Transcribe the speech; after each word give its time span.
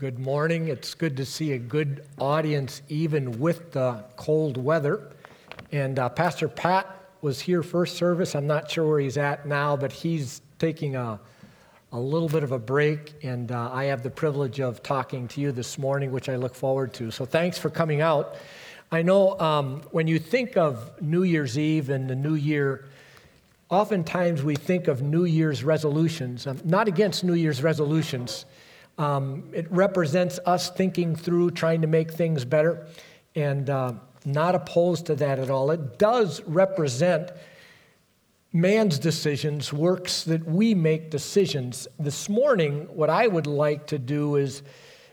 Good 0.00 0.18
morning. 0.18 0.68
It's 0.68 0.94
good 0.94 1.18
to 1.18 1.26
see 1.26 1.52
a 1.52 1.58
good 1.58 2.06
audience 2.18 2.80
even 2.88 3.38
with 3.38 3.72
the 3.72 4.02
cold 4.16 4.56
weather. 4.56 5.10
And 5.72 5.98
uh, 5.98 6.08
Pastor 6.08 6.48
Pat 6.48 6.86
was 7.20 7.38
here 7.38 7.62
first 7.62 7.98
service. 7.98 8.34
I'm 8.34 8.46
not 8.46 8.70
sure 8.70 8.88
where 8.88 8.98
he's 8.98 9.18
at 9.18 9.44
now, 9.44 9.76
but 9.76 9.92
he's 9.92 10.40
taking 10.58 10.96
a, 10.96 11.20
a 11.92 12.00
little 12.00 12.30
bit 12.30 12.42
of 12.42 12.52
a 12.52 12.58
break. 12.58 13.12
And 13.22 13.52
uh, 13.52 13.70
I 13.74 13.84
have 13.84 14.02
the 14.02 14.08
privilege 14.08 14.58
of 14.58 14.82
talking 14.82 15.28
to 15.28 15.40
you 15.42 15.52
this 15.52 15.76
morning, 15.78 16.12
which 16.12 16.30
I 16.30 16.36
look 16.36 16.54
forward 16.54 16.94
to. 16.94 17.10
So 17.10 17.26
thanks 17.26 17.58
for 17.58 17.68
coming 17.68 18.00
out. 18.00 18.36
I 18.90 19.02
know 19.02 19.38
um, 19.38 19.82
when 19.90 20.06
you 20.06 20.18
think 20.18 20.56
of 20.56 21.02
New 21.02 21.24
Year's 21.24 21.58
Eve 21.58 21.90
and 21.90 22.08
the 22.08 22.16
new 22.16 22.36
year, 22.36 22.86
oftentimes 23.68 24.42
we 24.42 24.56
think 24.56 24.88
of 24.88 25.02
New 25.02 25.26
Year's 25.26 25.62
resolutions. 25.62 26.46
I'm 26.46 26.58
not 26.64 26.88
against 26.88 27.22
New 27.22 27.34
Year's 27.34 27.62
resolutions. 27.62 28.46
Um, 29.00 29.44
it 29.54 29.66
represents 29.72 30.38
us 30.44 30.68
thinking 30.68 31.16
through 31.16 31.52
trying 31.52 31.80
to 31.80 31.86
make 31.86 32.12
things 32.12 32.44
better 32.44 32.86
and 33.34 33.70
uh, 33.70 33.94
not 34.26 34.54
opposed 34.54 35.06
to 35.06 35.14
that 35.14 35.38
at 35.38 35.48
all. 35.48 35.70
It 35.70 35.98
does 35.98 36.42
represent 36.42 37.30
man's 38.52 38.98
decisions, 38.98 39.72
works 39.72 40.24
that 40.24 40.44
we 40.44 40.74
make 40.74 41.08
decisions. 41.08 41.88
This 41.98 42.28
morning, 42.28 42.88
what 42.94 43.08
I 43.08 43.26
would 43.26 43.46
like 43.46 43.86
to 43.86 43.98
do 43.98 44.36
is, 44.36 44.62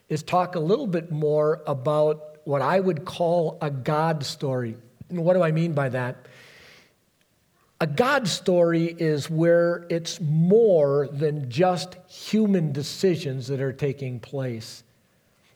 is 0.10 0.22
talk 0.22 0.56
a 0.56 0.60
little 0.60 0.88
bit 0.88 1.10
more 1.10 1.62
about 1.66 2.40
what 2.44 2.62
I 2.62 2.82
would 2.82 3.06
call 3.06 3.58
a 3.62 3.72
God 3.72 4.26
story. 4.26 4.76
And 5.08 5.24
what 5.24 5.36
do 5.36 5.44
I 5.44 5.54
mean 5.54 5.72
by 5.72 5.88
that? 5.88 6.26
A 7.80 7.86
God 7.86 8.28
story 8.28 8.86
is 8.86 9.30
where 9.30 9.86
it's 9.90 10.20
more 10.20 11.08
than 11.12 11.48
just 11.50 11.96
human 12.08 12.72
decisions 12.72 13.48
that 13.48 13.62
are 13.62 13.74
taking 13.74 14.20
place. 14.20 14.84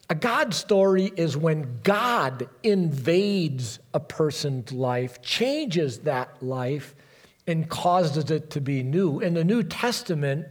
A 0.08 0.14
God 0.14 0.54
story 0.54 1.12
is 1.16 1.36
when 1.36 1.80
God 1.82 2.48
invades 2.62 3.80
a 3.92 3.98
person's 3.98 4.70
life, 4.70 5.20
changes 5.20 6.00
that 6.00 6.40
life, 6.40 6.94
and 7.48 7.68
causes 7.68 8.30
it 8.30 8.50
to 8.50 8.60
be 8.60 8.84
new. 8.84 9.18
In 9.18 9.34
the 9.34 9.42
New 9.42 9.64
Testament, 9.64 10.46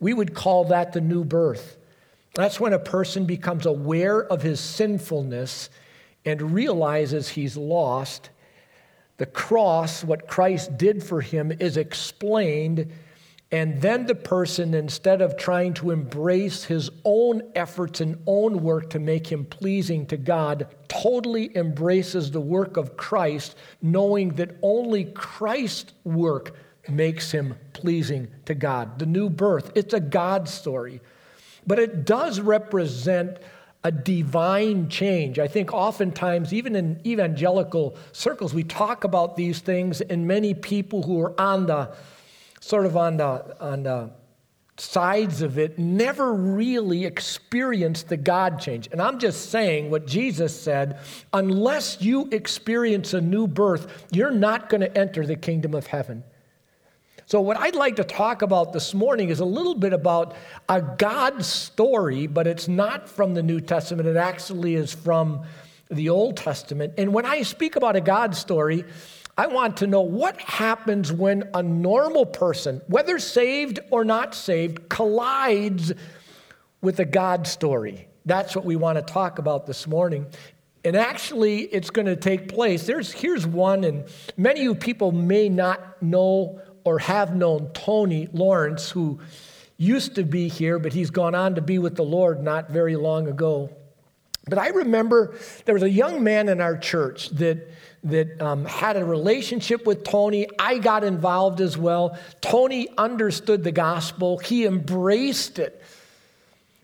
we 0.00 0.14
would 0.14 0.32
call 0.32 0.64
that 0.66 0.94
the 0.94 1.00
new 1.02 1.24
birth. 1.24 1.76
That's 2.34 2.58
when 2.58 2.72
a 2.72 2.78
person 2.78 3.26
becomes 3.26 3.66
aware 3.66 4.24
of 4.24 4.40
his 4.40 4.60
sinfulness 4.60 5.68
and 6.24 6.54
realizes 6.54 7.28
he's 7.28 7.56
lost 7.58 8.30
the 9.22 9.26
cross, 9.26 10.02
what 10.02 10.26
Christ 10.26 10.76
did 10.76 11.00
for 11.00 11.20
him, 11.20 11.52
is 11.60 11.76
explained. 11.76 12.90
And 13.52 13.80
then 13.80 14.06
the 14.06 14.16
person, 14.16 14.74
instead 14.74 15.22
of 15.22 15.36
trying 15.36 15.74
to 15.74 15.92
embrace 15.92 16.64
his 16.64 16.90
own 17.04 17.42
efforts 17.54 18.00
and 18.00 18.20
own 18.26 18.64
work 18.64 18.90
to 18.90 18.98
make 18.98 19.30
him 19.30 19.44
pleasing 19.44 20.06
to 20.06 20.16
God, 20.16 20.66
totally 20.88 21.56
embraces 21.56 22.32
the 22.32 22.40
work 22.40 22.76
of 22.76 22.96
Christ, 22.96 23.54
knowing 23.80 24.30
that 24.30 24.56
only 24.60 25.04
Christ's 25.04 25.94
work 26.02 26.56
makes 26.88 27.30
him 27.30 27.54
pleasing 27.74 28.26
to 28.46 28.56
God. 28.56 28.98
The 28.98 29.06
new 29.06 29.30
birth, 29.30 29.70
it's 29.76 29.94
a 29.94 30.00
God 30.00 30.48
story. 30.48 31.00
But 31.64 31.78
it 31.78 32.04
does 32.04 32.40
represent 32.40 33.38
a 33.84 33.90
divine 33.90 34.88
change. 34.88 35.38
I 35.38 35.48
think 35.48 35.72
oftentimes, 35.72 36.52
even 36.52 36.76
in 36.76 37.00
evangelical 37.04 37.96
circles, 38.12 38.54
we 38.54 38.62
talk 38.62 39.04
about 39.04 39.36
these 39.36 39.60
things, 39.60 40.00
and 40.00 40.26
many 40.26 40.54
people 40.54 41.02
who 41.02 41.20
are 41.20 41.40
on 41.40 41.66
the 41.66 41.94
sort 42.60 42.86
of 42.86 42.96
on 42.96 43.16
the, 43.16 43.56
on 43.60 43.82
the 43.82 44.10
sides 44.78 45.42
of 45.42 45.58
it 45.58 45.78
never 45.78 46.32
really 46.32 47.04
experience 47.04 48.04
the 48.04 48.16
God 48.16 48.58
change. 48.58 48.88
And 48.92 49.02
I'm 49.02 49.18
just 49.18 49.50
saying 49.50 49.90
what 49.90 50.06
Jesus 50.06 50.58
said 50.58 50.98
unless 51.32 52.00
you 52.00 52.28
experience 52.32 53.14
a 53.14 53.20
new 53.20 53.46
birth, 53.46 54.06
you're 54.10 54.30
not 54.30 54.68
going 54.68 54.80
to 54.80 54.98
enter 54.98 55.26
the 55.26 55.36
kingdom 55.36 55.74
of 55.74 55.88
heaven. 55.88 56.24
So, 57.32 57.40
what 57.40 57.56
I'd 57.56 57.74
like 57.74 57.96
to 57.96 58.04
talk 58.04 58.42
about 58.42 58.74
this 58.74 58.92
morning 58.92 59.30
is 59.30 59.40
a 59.40 59.44
little 59.46 59.74
bit 59.74 59.94
about 59.94 60.34
a 60.68 60.82
God 60.82 61.42
story, 61.42 62.26
but 62.26 62.46
it's 62.46 62.68
not 62.68 63.08
from 63.08 63.32
the 63.32 63.42
New 63.42 63.58
Testament. 63.58 64.06
It 64.06 64.18
actually 64.18 64.74
is 64.74 64.92
from 64.92 65.46
the 65.90 66.10
Old 66.10 66.36
Testament. 66.36 66.92
And 66.98 67.14
when 67.14 67.24
I 67.24 67.40
speak 67.40 67.74
about 67.74 67.96
a 67.96 68.02
God 68.02 68.36
story, 68.36 68.84
I 69.38 69.46
want 69.46 69.78
to 69.78 69.86
know 69.86 70.02
what 70.02 70.38
happens 70.42 71.10
when 71.10 71.48
a 71.54 71.62
normal 71.62 72.26
person, 72.26 72.82
whether 72.86 73.18
saved 73.18 73.80
or 73.90 74.04
not 74.04 74.34
saved, 74.34 74.90
collides 74.90 75.90
with 76.82 77.00
a 77.00 77.06
God 77.06 77.46
story. 77.46 78.08
That's 78.26 78.54
what 78.54 78.66
we 78.66 78.76
want 78.76 78.98
to 78.98 79.10
talk 79.10 79.38
about 79.38 79.66
this 79.66 79.86
morning. 79.86 80.26
And 80.84 80.96
actually, 80.96 81.60
it's 81.60 81.88
going 81.88 82.08
to 82.08 82.16
take 82.16 82.48
place. 82.48 82.86
There's, 82.86 83.10
here's 83.10 83.46
one, 83.46 83.84
and 83.84 84.04
many 84.36 84.60
of 84.60 84.64
you 84.64 84.74
people 84.74 85.12
may 85.12 85.48
not 85.48 86.02
know 86.02 86.60
or 86.84 86.98
have 86.98 87.34
known 87.34 87.70
Tony 87.72 88.28
Lawrence, 88.32 88.90
who 88.90 89.20
used 89.76 90.14
to 90.14 90.24
be 90.24 90.48
here, 90.48 90.78
but 90.78 90.92
he's 90.92 91.10
gone 91.10 91.34
on 91.34 91.56
to 91.56 91.60
be 91.60 91.78
with 91.78 91.96
the 91.96 92.04
Lord 92.04 92.42
not 92.42 92.70
very 92.70 92.96
long 92.96 93.28
ago. 93.28 93.70
But 94.48 94.58
I 94.58 94.68
remember 94.68 95.36
there 95.64 95.74
was 95.74 95.82
a 95.82 95.90
young 95.90 96.22
man 96.22 96.48
in 96.48 96.60
our 96.60 96.76
church 96.76 97.30
that, 97.30 97.68
that 98.04 98.40
um, 98.40 98.64
had 98.64 98.96
a 98.96 99.04
relationship 99.04 99.86
with 99.86 100.02
Tony. 100.02 100.48
I 100.58 100.78
got 100.78 101.04
involved 101.04 101.60
as 101.60 101.78
well. 101.78 102.18
Tony 102.40 102.88
understood 102.98 103.62
the 103.62 103.72
gospel, 103.72 104.38
he 104.38 104.66
embraced 104.66 105.58
it. 105.58 105.81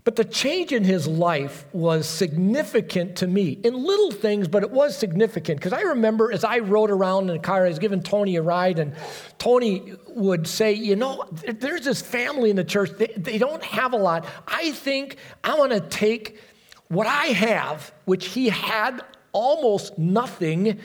But 0.09 0.17
the 0.17 0.25
change 0.25 0.73
in 0.73 0.85
his 0.85 1.07
life 1.07 1.67
was 1.75 2.09
significant 2.09 3.17
to 3.17 3.27
me 3.27 3.61
in 3.63 3.75
little 3.75 4.11
things, 4.11 4.49
but 4.49 4.63
it 4.63 4.71
was 4.71 4.97
significant. 4.97 5.61
Because 5.61 5.75
I 5.75 5.83
remember 5.83 6.33
as 6.33 6.45
I 6.45 6.61
rode 6.61 6.91
around 6.91 7.29
in 7.29 7.37
the 7.37 7.39
car, 7.39 7.67
I 7.67 7.69
was 7.69 7.79
giving 7.79 8.03
Tony 8.03 8.37
a 8.37 8.43
ride, 8.43 8.79
and 8.79 8.95
Tony 9.37 9.93
would 10.07 10.47
say, 10.47 10.73
You 10.73 10.97
know, 10.97 11.27
there's 11.31 11.83
this 11.83 12.01
family 12.01 12.49
in 12.49 12.57
the 12.57 12.65
church, 12.65 12.93
they, 12.97 13.13
they 13.19 13.37
don't 13.37 13.63
have 13.63 13.93
a 13.93 13.99
lot. 13.99 14.25
I 14.47 14.73
think 14.73 15.19
I 15.45 15.59
want 15.59 15.73
to 15.73 15.81
take 15.81 16.41
what 16.89 17.07
I 17.07 17.27
have, 17.27 17.93
which 18.07 18.29
he 18.29 18.49
had 18.49 19.03
almost 19.33 19.99
nothing, 19.99 20.81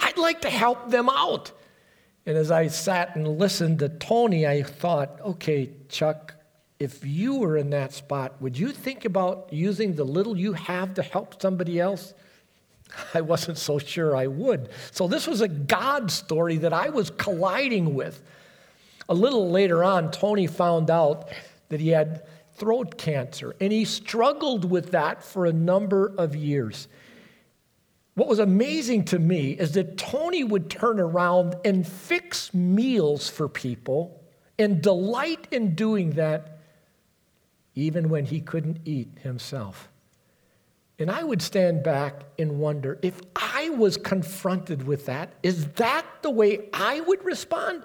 I'd 0.00 0.18
like 0.18 0.40
to 0.40 0.50
help 0.50 0.90
them 0.90 1.08
out. 1.08 1.52
And 2.26 2.36
as 2.36 2.50
I 2.50 2.66
sat 2.66 3.14
and 3.14 3.38
listened 3.38 3.78
to 3.78 3.90
Tony, 3.90 4.44
I 4.44 4.64
thought, 4.64 5.20
okay, 5.20 5.70
Chuck, 5.88 6.35
if 6.78 7.04
you 7.04 7.36
were 7.36 7.56
in 7.56 7.70
that 7.70 7.92
spot, 7.92 8.40
would 8.40 8.58
you 8.58 8.70
think 8.70 9.04
about 9.04 9.48
using 9.50 9.94
the 9.94 10.04
little 10.04 10.36
you 10.36 10.52
have 10.52 10.94
to 10.94 11.02
help 11.02 11.40
somebody 11.40 11.80
else? 11.80 12.12
I 13.14 13.20
wasn't 13.22 13.58
so 13.58 13.78
sure 13.78 14.14
I 14.14 14.26
would. 14.26 14.68
So, 14.92 15.08
this 15.08 15.26
was 15.26 15.40
a 15.40 15.48
God 15.48 16.10
story 16.10 16.58
that 16.58 16.72
I 16.72 16.90
was 16.90 17.10
colliding 17.10 17.94
with. 17.94 18.22
A 19.08 19.14
little 19.14 19.50
later 19.50 19.82
on, 19.82 20.10
Tony 20.10 20.46
found 20.46 20.90
out 20.90 21.28
that 21.68 21.80
he 21.80 21.88
had 21.88 22.26
throat 22.54 22.96
cancer, 22.96 23.54
and 23.60 23.72
he 23.72 23.84
struggled 23.84 24.64
with 24.64 24.92
that 24.92 25.22
for 25.22 25.46
a 25.46 25.52
number 25.52 26.12
of 26.16 26.34
years. 26.36 26.88
What 28.14 28.28
was 28.28 28.38
amazing 28.38 29.04
to 29.06 29.18
me 29.18 29.52
is 29.52 29.72
that 29.72 29.98
Tony 29.98 30.42
would 30.42 30.70
turn 30.70 30.98
around 30.98 31.54
and 31.64 31.86
fix 31.86 32.54
meals 32.54 33.28
for 33.28 33.48
people 33.48 34.22
and 34.58 34.80
delight 34.80 35.48
in 35.50 35.74
doing 35.74 36.12
that 36.12 36.55
even 37.76 38.08
when 38.08 38.24
he 38.24 38.40
couldn't 38.40 38.80
eat 38.84 39.08
himself. 39.22 39.88
And 40.98 41.10
I 41.10 41.22
would 41.22 41.42
stand 41.42 41.82
back 41.82 42.24
and 42.38 42.58
wonder 42.58 42.98
if 43.02 43.20
I 43.36 43.68
was 43.68 43.98
confronted 43.98 44.86
with 44.86 45.06
that, 45.06 45.34
is 45.42 45.68
that 45.72 46.06
the 46.22 46.30
way 46.30 46.68
I 46.72 47.00
would 47.00 47.22
respond? 47.24 47.84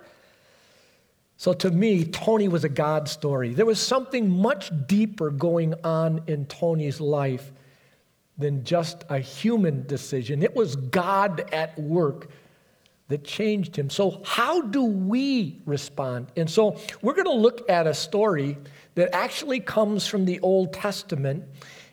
So 1.35 1.53
to 1.53 1.72
me, 1.72 2.06
Tony 2.06 2.47
was 2.47 2.63
a 2.63 2.69
God 2.69 3.09
story. 3.09 3.53
There 3.53 3.66
was 3.66 3.81
something 3.81 4.30
much 4.30 4.72
deeper 4.88 5.30
going 5.30 5.74
on 5.84 6.22
in 6.28 6.46
Tony's 6.46 7.01
life 7.01 7.51
than 8.38 8.63
just 8.63 9.04
a 9.10 9.19
human 9.19 9.86
decision. 9.88 10.42
It 10.42 10.56
was 10.56 10.75
God 10.75 11.50
at 11.51 11.77
work 11.77 12.30
that 13.10 13.25
changed 13.25 13.75
him. 13.75 13.89
So, 13.89 14.21
how 14.24 14.62
do 14.62 14.83
we 14.83 15.62
respond? 15.65 16.27
And 16.38 16.50
so, 16.50 16.80
we're 17.01 17.13
going 17.13 17.25
to 17.25 17.33
look 17.33 17.69
at 17.69 17.86
a 17.86 17.94
story 17.94 18.57
that 18.95 19.13
actually 19.15 19.59
comes 19.59 20.07
from 20.07 20.25
the 20.25 20.39
Old 20.41 20.73
Testament, 20.73 21.45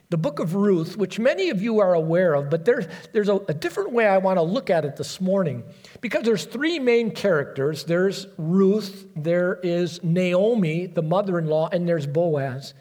the 0.09 0.17
book 0.17 0.39
of 0.39 0.55
Ruth, 0.55 0.97
which 0.97 1.19
many 1.19 1.49
of 1.49 1.61
you 1.61 1.79
are 1.79 1.93
aware 1.93 2.33
of, 2.33 2.49
but 2.49 2.65
there's, 2.65 2.87
there's 3.13 3.29
a, 3.29 3.35
a 3.47 3.53
different 3.53 3.91
way 3.91 4.07
I 4.07 4.17
want 4.17 4.37
to 4.37 4.41
look 4.41 4.69
at 4.69 4.83
it 4.83 4.95
this 4.95 5.21
morning. 5.21 5.63
Because 6.01 6.23
there's 6.23 6.45
three 6.45 6.79
main 6.79 7.11
characters 7.11 7.83
there's 7.83 8.25
Ruth, 8.37 9.05
there 9.15 9.59
is 9.61 10.03
Naomi, 10.03 10.87
the 10.87 11.03
mother 11.03 11.37
in 11.37 11.47
law, 11.47 11.69
and 11.71 11.87
there's 11.87 12.07
Boaz. 12.07 12.73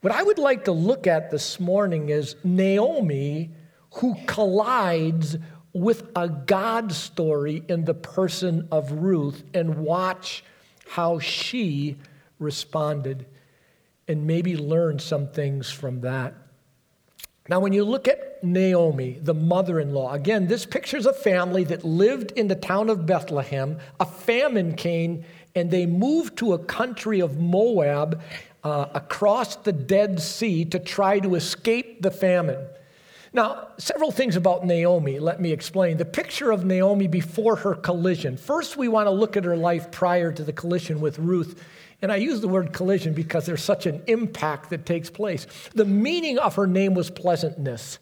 What 0.00 0.12
I 0.12 0.22
would 0.22 0.38
like 0.38 0.64
to 0.64 0.72
look 0.72 1.06
at 1.06 1.30
this 1.30 1.60
morning 1.60 2.08
is 2.08 2.34
Naomi, 2.42 3.50
who 3.94 4.16
collides 4.26 5.38
with 5.72 6.10
a 6.16 6.28
God 6.28 6.92
story 6.92 7.62
in 7.68 7.84
the 7.84 7.94
person 7.94 8.66
of 8.72 8.90
Ruth, 8.90 9.44
and 9.54 9.78
watch 9.78 10.42
how 10.88 11.20
she 11.20 11.96
responded. 12.42 13.26
and 14.08 14.26
maybe 14.26 14.56
learn 14.56 14.98
some 14.98 15.28
things 15.28 15.70
from 15.70 16.00
that. 16.00 16.34
Now, 17.48 17.60
when 17.60 17.72
you 17.72 17.84
look 17.84 18.08
at 18.08 18.42
Naomi, 18.44 19.18
the 19.20 19.34
mother 19.34 19.80
in 19.80 19.92
law, 19.94 20.12
again, 20.12 20.46
this 20.46 20.66
pictures 20.66 21.06
a 21.06 21.12
family 21.12 21.64
that 21.64 21.84
lived 21.84 22.32
in 22.32 22.48
the 22.48 22.54
town 22.54 22.88
of 22.88 23.06
Bethlehem. 23.06 23.78
A 23.98 24.06
famine 24.06 24.74
came, 24.74 25.24
and 25.54 25.70
they 25.70 25.86
moved 25.86 26.36
to 26.38 26.52
a 26.52 26.58
country 26.58 27.20
of 27.20 27.38
Moab 27.38 28.20
uh, 28.62 28.86
across 28.94 29.56
the 29.56 29.72
Dead 29.72 30.20
Sea 30.20 30.64
to 30.66 30.78
try 30.78 31.18
to 31.18 31.34
escape 31.34 32.02
the 32.02 32.10
famine. 32.10 32.64
Now, 33.32 33.68
several 33.78 34.12
things 34.12 34.36
about 34.36 34.66
Naomi, 34.66 35.18
let 35.18 35.40
me 35.40 35.52
explain. 35.52 35.96
The 35.96 36.04
picture 36.04 36.50
of 36.50 36.64
Naomi 36.64 37.08
before 37.08 37.56
her 37.56 37.74
collision. 37.74 38.36
First, 38.36 38.76
we 38.76 38.88
want 38.88 39.06
to 39.06 39.10
look 39.10 39.36
at 39.36 39.44
her 39.44 39.56
life 39.56 39.90
prior 39.90 40.30
to 40.32 40.44
the 40.44 40.52
collision 40.52 41.00
with 41.00 41.18
Ruth. 41.18 41.64
And 42.02 42.10
I 42.10 42.16
use 42.16 42.40
the 42.40 42.48
word 42.48 42.72
collision 42.72 43.14
because 43.14 43.46
there's 43.46 43.62
such 43.62 43.86
an 43.86 44.02
impact 44.08 44.70
that 44.70 44.84
takes 44.84 45.08
place. 45.08 45.46
The 45.74 45.84
meaning 45.84 46.38
of 46.38 46.56
her 46.56 46.66
name 46.66 46.94
was 46.94 47.10
pleasantness. 47.10 48.00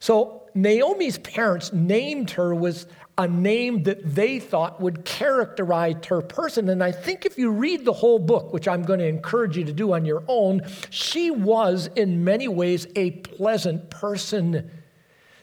So 0.00 0.48
Naomi's 0.54 1.18
parents 1.18 1.72
named 1.72 2.30
her 2.32 2.54
with 2.54 2.86
a 3.18 3.26
name 3.26 3.82
that 3.82 4.14
they 4.14 4.38
thought 4.38 4.80
would 4.80 5.04
characterize 5.04 6.06
her 6.06 6.22
person. 6.22 6.68
And 6.68 6.82
I 6.82 6.92
think 6.92 7.26
if 7.26 7.36
you 7.36 7.50
read 7.50 7.84
the 7.84 7.92
whole 7.92 8.20
book, 8.20 8.52
which 8.52 8.68
I'm 8.68 8.82
going 8.82 9.00
to 9.00 9.06
encourage 9.06 9.56
you 9.56 9.64
to 9.64 9.72
do 9.72 9.92
on 9.92 10.04
your 10.04 10.22
own, 10.28 10.62
she 10.90 11.30
was 11.30 11.90
in 11.96 12.24
many 12.24 12.46
ways 12.46 12.86
a 12.94 13.10
pleasant 13.10 13.90
person. 13.90 14.70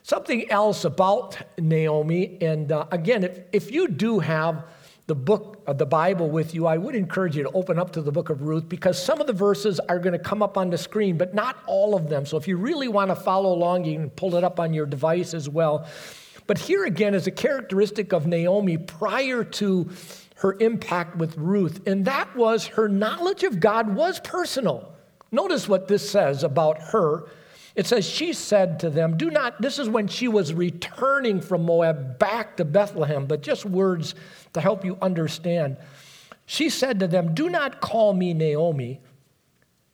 Something 0.04 0.50
else 0.50 0.86
about 0.86 1.38
Naomi, 1.60 2.38
and 2.40 2.72
uh, 2.72 2.86
again, 2.92 3.26
if, 3.26 3.40
if 3.52 3.72
you 3.72 3.90
do 3.90 4.20
have 4.20 4.64
the 5.07 5.16
book 5.16 5.62
of 5.68 5.78
the 5.78 5.86
Bible 5.86 6.30
with 6.30 6.56
you, 6.56 6.66
I 6.66 6.78
would 6.78 6.96
encourage 6.96 7.38
you 7.38 7.44
to 7.44 7.52
open 7.52 7.78
up 7.78 7.92
to 7.92 8.02
the 8.02 8.12
book 8.12 8.30
of 8.30 8.42
Ruth 8.42 8.68
because 8.68 9.02
some 9.02 9.22
of 9.22 9.28
the 9.28 9.34
verses 9.34 9.80
are 9.81 10.00
going 10.00 10.13
to 10.13 10.19
come 10.19 10.42
up 10.42 10.57
on 10.57 10.72
the 10.72 10.78
screen, 10.78 11.18
but 11.18 11.36
not 11.36 11.57
all 11.68 11.96
of 11.96 12.10
them. 12.10 12.25
So 12.25 12.38
if 12.38 12.48
you 12.48 12.57
really 12.57 12.88
want 12.88 13.10
to 13.12 13.16
follow 13.16 13.54
along, 13.54 13.86
you 13.86 14.00
can 14.00 14.10
pull 14.10 14.36
it 14.36 14.44
up 14.44 14.60
on 14.60 14.74
your 14.74 14.88
device 14.88 15.36
as 15.36 15.48
well. 15.48 15.88
But 16.48 16.57
here 16.57 16.86
again 16.86 17.13
is 17.13 17.28
a 17.28 17.31
characteristic 17.31 18.13
of 18.13 18.25
Naomi 18.25 18.78
prior 18.78 19.44
to 19.44 19.90
her 20.38 20.57
impact 20.60 21.18
with 21.18 21.38
Ruth, 21.38 21.88
and 21.88 22.06
that 22.06 22.36
was 22.36 22.68
her 22.68 22.90
knowledge 22.90 23.44
of 23.44 23.60
God 23.60 23.96
was 23.96 24.19
personal. 24.19 24.92
Notice 25.31 25.69
what 25.69 25.88
this 25.88 26.08
says 26.10 26.44
about 26.44 26.80
her. 26.80 27.28
It 27.75 27.86
says, 27.86 28.06
She 28.07 28.33
said 28.33 28.80
to 28.80 28.89
them, 28.89 29.18
Do 29.18 29.30
not, 29.30 29.62
this 29.62 29.80
is 29.80 29.89
when 29.89 30.07
she 30.07 30.27
was 30.27 30.54
returning 30.54 31.42
from 31.42 31.66
Moab 31.66 32.18
back 32.18 32.57
to 32.57 32.66
Bethlehem, 32.66 33.25
but 33.25 33.42
just 33.42 33.66
words 33.66 34.16
to 34.54 34.62
help 34.62 34.86
you 34.86 34.98
understand. 35.01 35.77
She 36.45 36.69
said 36.69 37.00
to 37.00 37.07
them, 37.07 37.33
Do 37.33 37.50
not 37.50 37.81
call 37.81 38.13
me 38.13 38.33
Naomi, 38.33 39.01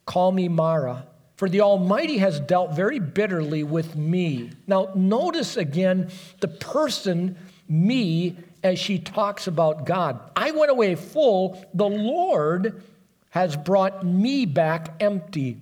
call 0.06 0.32
me 0.32 0.48
Mara, 0.48 1.06
for 1.36 1.48
the 1.48 1.62
Almighty 1.62 2.18
has 2.18 2.38
dealt 2.38 2.72
very 2.72 3.00
bitterly 3.00 3.64
with 3.64 3.96
me. 3.96 4.50
Now, 4.66 4.90
notice 4.94 5.56
again 5.56 6.10
the 6.40 6.48
person, 6.48 7.36
me, 7.68 8.36
as 8.62 8.78
she 8.78 8.98
talks 8.98 9.48
about 9.48 9.86
God. 9.86 10.20
I 10.36 10.52
went 10.52 10.70
away 10.70 10.94
full, 10.94 11.64
the 11.74 11.88
Lord 11.88 12.82
has 13.30 13.56
brought 13.56 14.04
me 14.04 14.44
back 14.44 14.94
empty. 15.00 15.58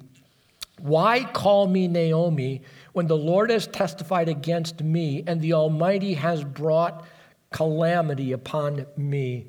Why 0.82 1.24
call 1.24 1.66
me 1.66 1.88
Naomi 1.88 2.62
when 2.92 3.06
the 3.06 3.16
Lord 3.16 3.50
has 3.50 3.66
testified 3.66 4.28
against 4.28 4.82
me 4.82 5.22
and 5.26 5.40
the 5.40 5.52
Almighty 5.52 6.14
has 6.14 6.42
brought 6.44 7.04
calamity 7.50 8.32
upon 8.32 8.86
me. 8.96 9.48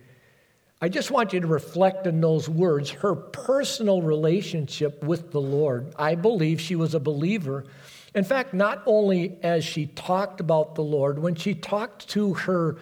I 0.81 0.89
just 0.89 1.11
want 1.11 1.31
you 1.31 1.39
to 1.39 1.47
reflect 1.47 2.07
on 2.07 2.21
those 2.21 2.49
words, 2.49 2.89
her 2.89 3.13
personal 3.15 4.01
relationship 4.01 5.03
with 5.03 5.31
the 5.31 5.41
Lord. 5.41 5.93
I 5.97 6.15
believe 6.15 6.59
she 6.59 6.75
was 6.75 6.95
a 6.95 6.99
believer. 6.99 7.65
In 8.15 8.23
fact, 8.23 8.53
not 8.53 8.81
only 8.87 9.37
as 9.43 9.63
she 9.63 9.85
talked 9.85 10.39
about 10.41 10.73
the 10.73 10.81
Lord, 10.81 11.19
when 11.19 11.35
she 11.35 11.53
talked 11.53 12.09
to 12.09 12.33
her 12.33 12.77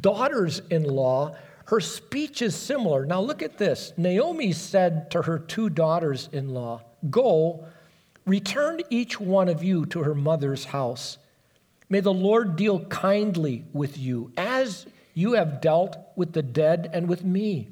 daughters 0.00 0.62
in 0.70 0.84
law, 0.84 1.36
her 1.66 1.78
speech 1.78 2.40
is 2.40 2.56
similar. 2.56 3.04
Now, 3.04 3.20
look 3.20 3.42
at 3.42 3.58
this. 3.58 3.92
Naomi 3.98 4.52
said 4.52 5.10
to 5.10 5.22
her 5.22 5.38
two 5.38 5.68
daughters 5.68 6.30
in 6.32 6.54
law, 6.54 6.82
Go, 7.10 7.66
return 8.26 8.80
each 8.90 9.20
one 9.20 9.48
of 9.48 9.62
you 9.62 9.86
to 9.86 10.02
her 10.02 10.14
mother's 10.14 10.66
house. 10.66 11.18
May 11.88 12.00
the 12.00 12.12
Lord 12.12 12.56
deal 12.56 12.84
kindly 12.86 13.64
with 13.72 13.98
you, 13.98 14.32
as 14.36 14.86
you 15.14 15.34
have 15.34 15.60
dealt 15.60 15.96
with 16.16 16.32
the 16.32 16.42
dead 16.42 16.90
and 16.92 17.08
with 17.08 17.24
me. 17.24 17.68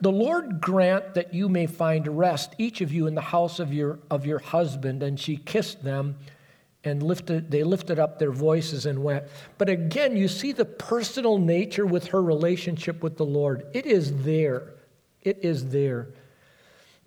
The 0.00 0.12
Lord 0.12 0.60
grant 0.60 1.14
that 1.14 1.34
you 1.34 1.48
may 1.48 1.66
find 1.66 2.18
rest, 2.18 2.54
each 2.58 2.80
of 2.80 2.92
you 2.92 3.06
in 3.08 3.16
the 3.16 3.20
house 3.20 3.58
of 3.58 3.72
your, 3.72 3.98
of 4.10 4.24
your 4.24 4.38
husband. 4.38 5.02
And 5.02 5.18
she 5.18 5.36
kissed 5.36 5.82
them 5.82 6.16
and 6.84 7.02
lifted, 7.02 7.50
they 7.50 7.64
lifted 7.64 7.98
up 7.98 8.18
their 8.18 8.30
voices 8.30 8.86
and 8.86 9.02
went. 9.02 9.24
But 9.58 9.68
again, 9.68 10.16
you 10.16 10.28
see 10.28 10.52
the 10.52 10.64
personal 10.64 11.38
nature 11.38 11.84
with 11.84 12.06
her 12.08 12.22
relationship 12.22 13.02
with 13.02 13.16
the 13.16 13.26
Lord. 13.26 13.66
It 13.74 13.86
is 13.86 14.22
there. 14.22 14.74
It 15.22 15.40
is 15.42 15.70
there. 15.70 16.10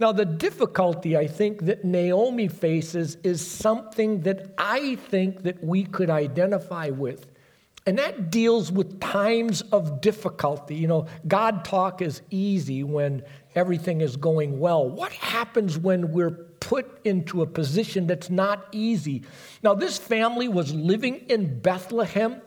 Now, 0.01 0.11
the 0.11 0.25
difficulty 0.25 1.15
I 1.15 1.27
think 1.27 1.65
that 1.65 1.85
Naomi 1.85 2.47
faces 2.47 3.17
is 3.23 3.45
something 3.45 4.21
that 4.21 4.51
I 4.57 4.95
think 4.95 5.43
that 5.43 5.63
we 5.63 5.83
could 5.83 6.09
identify 6.09 6.89
with. 6.89 7.27
And 7.85 7.99
that 7.99 8.31
deals 8.31 8.71
with 8.71 8.99
times 8.99 9.61
of 9.71 10.01
difficulty. 10.01 10.73
You 10.73 10.87
know, 10.87 11.05
God 11.27 11.63
talk 11.63 12.01
is 12.01 12.23
easy 12.31 12.83
when 12.83 13.21
everything 13.53 14.01
is 14.01 14.15
going 14.15 14.59
well. 14.59 14.89
What 14.89 15.11
happens 15.11 15.77
when 15.77 16.11
we're 16.11 16.31
put 16.31 16.99
into 17.05 17.43
a 17.43 17.45
position 17.45 18.07
that's 18.07 18.31
not 18.31 18.67
easy? 18.71 19.21
Now, 19.61 19.75
this 19.75 19.99
family 19.99 20.47
was 20.47 20.73
living 20.73 21.17
in 21.29 21.59
Bethlehem. 21.59 22.41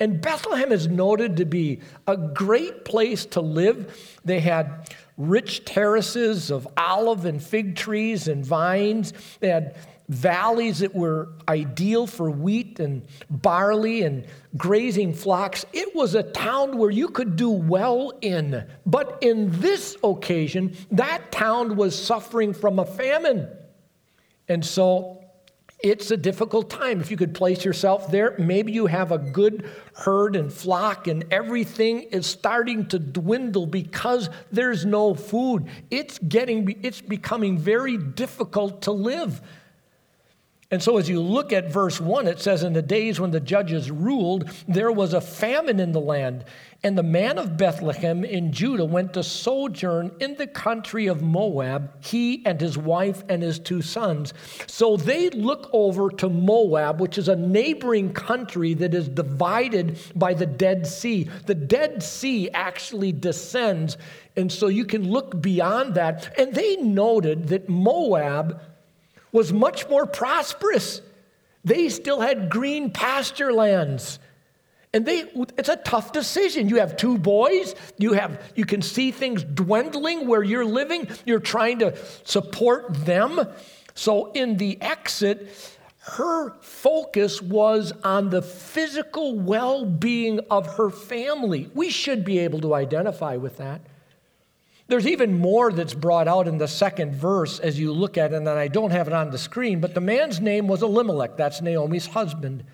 And 0.00 0.20
Bethlehem 0.20 0.72
is 0.72 0.88
noted 0.88 1.36
to 1.36 1.44
be 1.44 1.80
a 2.06 2.16
great 2.16 2.86
place 2.86 3.26
to 3.26 3.42
live. 3.42 4.18
They 4.24 4.40
had 4.40 4.90
rich 5.18 5.66
terraces 5.66 6.50
of 6.50 6.66
olive 6.76 7.26
and 7.26 7.42
fig 7.42 7.76
trees 7.76 8.26
and 8.26 8.44
vines. 8.44 9.12
They 9.40 9.50
had 9.50 9.76
valleys 10.08 10.80
that 10.80 10.94
were 10.94 11.28
ideal 11.48 12.06
for 12.06 12.30
wheat 12.30 12.80
and 12.80 13.02
barley 13.28 14.02
and 14.02 14.26
grazing 14.56 15.14
flocks. 15.14 15.64
It 15.72 15.94
was 15.94 16.14
a 16.14 16.24
town 16.24 16.78
where 16.78 16.90
you 16.90 17.08
could 17.08 17.36
do 17.36 17.50
well 17.50 18.12
in. 18.20 18.64
But 18.86 19.18
in 19.20 19.50
this 19.60 19.96
occasion, 20.02 20.74
that 20.90 21.30
town 21.30 21.76
was 21.76 21.96
suffering 21.96 22.54
from 22.54 22.78
a 22.78 22.86
famine. 22.86 23.48
And 24.48 24.64
so 24.64 25.19
it's 25.82 26.10
a 26.10 26.16
difficult 26.16 26.70
time. 26.70 27.00
If 27.00 27.10
you 27.10 27.16
could 27.16 27.34
place 27.34 27.64
yourself 27.64 28.10
there, 28.10 28.34
maybe 28.38 28.72
you 28.72 28.86
have 28.86 29.12
a 29.12 29.18
good 29.18 29.68
herd 29.94 30.36
and 30.36 30.52
flock, 30.52 31.06
and 31.06 31.24
everything 31.30 32.02
is 32.02 32.26
starting 32.26 32.86
to 32.88 32.98
dwindle 32.98 33.66
because 33.66 34.30
there's 34.52 34.84
no 34.84 35.14
food. 35.14 35.66
It's 35.90 36.18
getting, 36.18 36.78
it's 36.82 37.00
becoming 37.00 37.58
very 37.58 37.96
difficult 37.96 38.82
to 38.82 38.92
live. 38.92 39.40
And 40.72 40.80
so, 40.80 40.98
as 40.98 41.08
you 41.08 41.20
look 41.20 41.52
at 41.52 41.72
verse 41.72 42.00
1, 42.00 42.28
it 42.28 42.38
says, 42.38 42.62
In 42.62 42.74
the 42.74 42.82
days 42.82 43.18
when 43.18 43.32
the 43.32 43.40
judges 43.40 43.90
ruled, 43.90 44.48
there 44.68 44.92
was 44.92 45.14
a 45.14 45.20
famine 45.20 45.80
in 45.80 45.90
the 45.90 46.00
land. 46.00 46.44
And 46.84 46.96
the 46.96 47.02
man 47.02 47.38
of 47.38 47.56
Bethlehem 47.56 48.24
in 48.24 48.52
Judah 48.52 48.84
went 48.84 49.12
to 49.14 49.24
sojourn 49.24 50.12
in 50.20 50.36
the 50.36 50.46
country 50.46 51.08
of 51.08 51.22
Moab, 51.22 51.92
he 52.02 52.46
and 52.46 52.60
his 52.60 52.78
wife 52.78 53.24
and 53.28 53.42
his 53.42 53.58
two 53.58 53.82
sons. 53.82 54.32
So 54.68 54.96
they 54.96 55.28
look 55.30 55.68
over 55.72 56.08
to 56.08 56.28
Moab, 56.28 57.00
which 57.00 57.18
is 57.18 57.28
a 57.28 57.36
neighboring 57.36 58.12
country 58.12 58.72
that 58.74 58.94
is 58.94 59.08
divided 59.08 59.98
by 60.14 60.34
the 60.34 60.46
Dead 60.46 60.86
Sea. 60.86 61.28
The 61.46 61.54
Dead 61.54 62.00
Sea 62.00 62.48
actually 62.50 63.12
descends. 63.12 63.98
And 64.36 64.50
so 64.50 64.68
you 64.68 64.84
can 64.84 65.10
look 65.10 65.42
beyond 65.42 65.96
that. 65.96 66.38
And 66.38 66.54
they 66.54 66.76
noted 66.76 67.48
that 67.48 67.68
Moab 67.68 68.62
was 69.32 69.52
much 69.52 69.88
more 69.88 70.06
prosperous. 70.06 71.00
They 71.64 71.88
still 71.88 72.20
had 72.20 72.50
green 72.50 72.90
pasture 72.90 73.52
lands. 73.52 74.18
And 74.92 75.06
they, 75.06 75.30
it's 75.56 75.68
a 75.68 75.76
tough 75.76 76.12
decision. 76.12 76.68
You 76.68 76.76
have 76.76 76.96
two 76.96 77.16
boys. 77.16 77.76
You 77.96 78.14
have, 78.14 78.42
you 78.56 78.64
can 78.64 78.82
see 78.82 79.12
things 79.12 79.44
dwindling 79.44 80.26
where 80.26 80.42
you're 80.42 80.64
living. 80.64 81.06
You're 81.24 81.38
trying 81.38 81.78
to 81.78 81.96
support 82.24 82.92
them. 83.04 83.40
So 83.94 84.32
in 84.32 84.56
the 84.56 84.80
exit, 84.80 85.48
her 85.98 86.54
focus 86.60 87.40
was 87.40 87.92
on 88.02 88.30
the 88.30 88.42
physical 88.42 89.38
well-being 89.38 90.40
of 90.50 90.66
her 90.76 90.90
family. 90.90 91.70
We 91.74 91.90
should 91.90 92.24
be 92.24 92.40
able 92.40 92.60
to 92.62 92.74
identify 92.74 93.36
with 93.36 93.58
that. 93.58 93.82
There's 94.90 95.06
even 95.06 95.38
more 95.38 95.70
that's 95.70 95.94
brought 95.94 96.26
out 96.26 96.48
in 96.48 96.58
the 96.58 96.66
second 96.66 97.14
verse 97.14 97.60
as 97.60 97.78
you 97.78 97.92
look 97.92 98.18
at 98.18 98.32
it, 98.32 98.36
and 98.36 98.48
I 98.48 98.66
don't 98.66 98.90
have 98.90 99.06
it 99.06 99.12
on 99.12 99.30
the 99.30 99.38
screen, 99.38 99.80
but 99.80 99.94
the 99.94 100.00
man's 100.00 100.40
name 100.40 100.66
was 100.66 100.82
Elimelech. 100.82 101.36
That's 101.36 101.62
Naomi's 101.62 102.06
husband. 102.06 102.64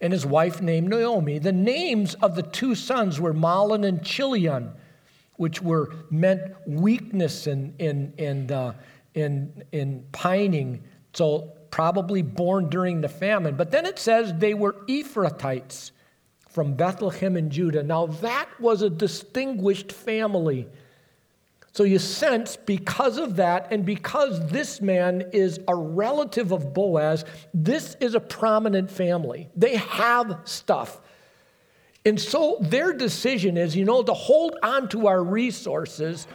And 0.00 0.12
his 0.12 0.26
wife 0.26 0.60
named 0.60 0.88
Naomi. 0.88 1.38
The 1.38 1.52
names 1.52 2.14
of 2.14 2.34
the 2.34 2.42
two 2.42 2.74
sons 2.74 3.20
were 3.20 3.32
Mahlon 3.32 3.86
and 3.86 4.04
Chilion, 4.04 4.72
which 5.36 5.62
were 5.62 5.94
meant 6.10 6.42
weakness 6.66 7.46
and, 7.46 7.80
and, 7.80 8.12
and, 8.18 8.50
uh, 8.50 8.72
in, 9.14 9.62
in 9.70 10.04
pining, 10.10 10.82
so 11.12 11.52
probably 11.70 12.22
born 12.22 12.70
during 12.70 13.02
the 13.02 13.08
famine. 13.08 13.54
But 13.54 13.70
then 13.70 13.86
it 13.86 14.00
says 14.00 14.34
they 14.34 14.54
were 14.54 14.72
Ephrathites 14.88 15.92
from 16.48 16.74
Bethlehem 16.74 17.36
in 17.36 17.50
Judah. 17.50 17.84
Now, 17.84 18.06
that 18.06 18.48
was 18.58 18.82
a 18.82 18.90
distinguished 18.90 19.92
family. 19.92 20.66
So 21.72 21.84
you 21.84 21.98
sense 21.98 22.56
because 22.56 23.16
of 23.16 23.36
that, 23.36 23.72
and 23.72 23.84
because 23.84 24.46
this 24.48 24.82
man 24.82 25.24
is 25.32 25.58
a 25.66 25.74
relative 25.74 26.52
of 26.52 26.74
Boaz, 26.74 27.24
this 27.54 27.96
is 27.98 28.14
a 28.14 28.20
prominent 28.20 28.90
family. 28.90 29.48
They 29.56 29.76
have 29.76 30.40
stuff. 30.44 31.00
And 32.04 32.20
so 32.20 32.58
their 32.60 32.92
decision 32.92 33.56
is, 33.56 33.74
you 33.74 33.86
know, 33.86 34.02
to 34.02 34.12
hold 34.12 34.56
on 34.62 34.88
to 34.90 35.06
our 35.06 35.22
resources 35.24 36.26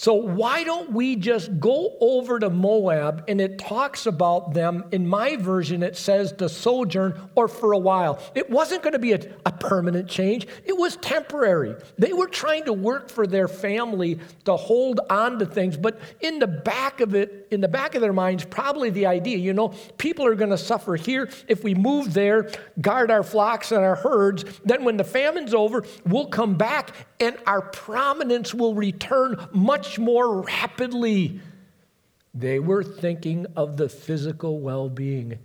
so, 0.00 0.14
why 0.14 0.64
don't 0.64 0.92
we 0.92 1.14
just 1.14 1.60
go 1.60 1.94
over 2.00 2.38
to 2.38 2.48
Moab 2.48 3.24
and 3.28 3.38
it 3.38 3.58
talks 3.58 4.06
about 4.06 4.54
them? 4.54 4.84
In 4.92 5.06
my 5.06 5.36
version, 5.36 5.82
it 5.82 5.94
says 5.94 6.32
to 6.38 6.48
sojourn 6.48 7.20
or 7.34 7.48
for 7.48 7.72
a 7.72 7.78
while. 7.78 8.18
It 8.34 8.48
wasn't 8.48 8.82
going 8.82 8.94
to 8.94 8.98
be 8.98 9.12
a, 9.12 9.20
a, 9.44 9.52
permanent 9.52 10.08
change, 10.08 10.46
it 10.64 10.74
was 10.74 10.96
temporary. 10.96 11.76
They 11.98 12.14
were 12.14 12.28
trying 12.28 12.64
to 12.64 12.72
work 12.72 13.10
for 13.10 13.26
their 13.26 13.46
family 13.46 14.18
to 14.46 14.56
hold 14.56 15.00
on 15.10 15.38
to 15.38 15.44
things, 15.44 15.76
but 15.76 16.00
in 16.22 16.38
the 16.38 16.46
back 16.46 17.02
of 17.02 17.14
it, 17.14 17.48
in 17.50 17.60
the 17.60 17.68
back 17.68 17.94
of 17.94 18.00
their 18.00 18.14
minds, 18.14 18.46
probably 18.46 18.88
the 18.88 19.04
idea 19.04 19.36
you 19.36 19.52
know, 19.52 19.74
people 19.98 20.24
are 20.24 20.34
going 20.34 20.48
to 20.48 20.56
suffer 20.56 20.96
here. 20.96 21.28
If 21.46 21.62
we 21.62 21.74
move 21.74 22.14
there, 22.14 22.50
guard 22.80 23.10
our 23.10 23.22
flocks 23.22 23.70
and 23.70 23.84
our 23.84 23.96
herds, 23.96 24.46
then 24.64 24.82
when 24.82 24.96
the 24.96 25.04
famine's 25.04 25.52
over, 25.52 25.84
we'll 26.06 26.28
come 26.28 26.54
back 26.54 26.94
and 27.20 27.36
our 27.46 27.60
prominence 27.60 28.54
will 28.54 28.74
return 28.74 29.36
much 29.52 29.89
more 29.98 30.42
rapidly. 30.42 31.40
They 32.34 32.58
were 32.58 32.84
thinking 32.84 33.46
of 33.56 33.76
the 33.76 33.88
physical 33.88 34.60
well 34.60 34.88
being. 34.88 35.38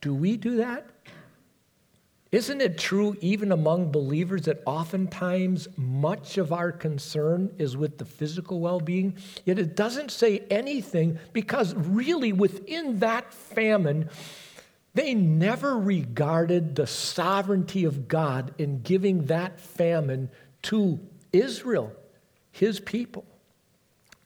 Do 0.00 0.14
we 0.14 0.36
do 0.36 0.56
that? 0.56 0.88
Isn't 2.34 2.60
it 2.60 2.78
true, 2.78 3.16
even 3.20 3.52
among 3.52 3.92
believers, 3.92 4.42
that 4.46 4.60
oftentimes 4.66 5.68
much 5.76 6.36
of 6.36 6.52
our 6.52 6.72
concern 6.72 7.54
is 7.58 7.76
with 7.76 7.98
the 7.98 8.04
physical 8.04 8.58
well 8.58 8.80
being? 8.80 9.16
Yet 9.44 9.60
it 9.60 9.76
doesn't 9.76 10.10
say 10.10 10.40
anything 10.50 11.20
because, 11.32 11.74
really, 11.74 12.32
within 12.32 12.98
that 12.98 13.32
famine, 13.32 14.10
they 14.94 15.14
never 15.14 15.78
regarded 15.78 16.74
the 16.74 16.88
sovereignty 16.88 17.84
of 17.84 18.08
God 18.08 18.52
in 18.58 18.80
giving 18.82 19.26
that 19.26 19.60
famine 19.60 20.28
to 20.62 20.98
Israel, 21.32 21.92
his 22.54 22.78
people. 22.78 23.24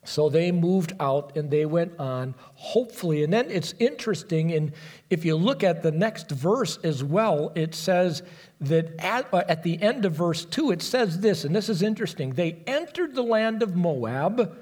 So 0.05 0.29
they 0.29 0.53
moved 0.53 0.93
out 1.01 1.37
and 1.37 1.51
they 1.51 1.65
went 1.65 1.99
on, 1.99 2.35
hopefully. 2.55 3.25
And 3.25 3.33
then 3.33 3.51
it's 3.51 3.75
interesting, 3.79 4.53
and 4.53 4.73
if 5.09 5.25
you 5.25 5.35
look 5.35 5.65
at 5.65 5.83
the 5.83 5.91
next 5.91 6.31
verse 6.31 6.79
as 6.85 7.03
well, 7.03 7.53
it 7.55 7.75
says 7.75 8.23
that 8.61 8.95
at, 9.01 9.33
uh, 9.33 9.45
at 9.49 9.63
the 9.63 9.81
end 9.83 10.05
of 10.05 10.13
verse 10.13 10.45
2, 10.45 10.73
it 10.73 10.83
says 10.83 11.21
this, 11.21 11.45
and 11.45 11.57
this 11.57 11.69
is 11.69 11.83
interesting. 11.83 12.31
They 12.35 12.63
entered 12.67 13.15
the 13.15 13.23
land 13.23 13.63
of 13.63 13.77
Moab 13.77 14.57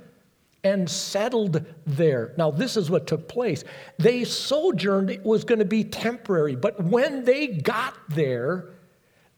and 0.62 0.88
settled 0.88 1.64
there. 1.86 2.34
Now, 2.36 2.50
this 2.52 2.76
is 2.76 2.88
what 2.88 3.06
took 3.06 3.28
place. 3.28 3.64
They 3.98 4.24
sojourned, 4.24 5.10
it 5.10 5.24
was 5.24 5.44
going 5.44 5.60
to 5.60 5.64
be 5.64 5.84
temporary, 5.84 6.54
but 6.54 6.82
when 6.82 7.24
they 7.24 7.48
got 7.48 7.94
there, 8.08 8.70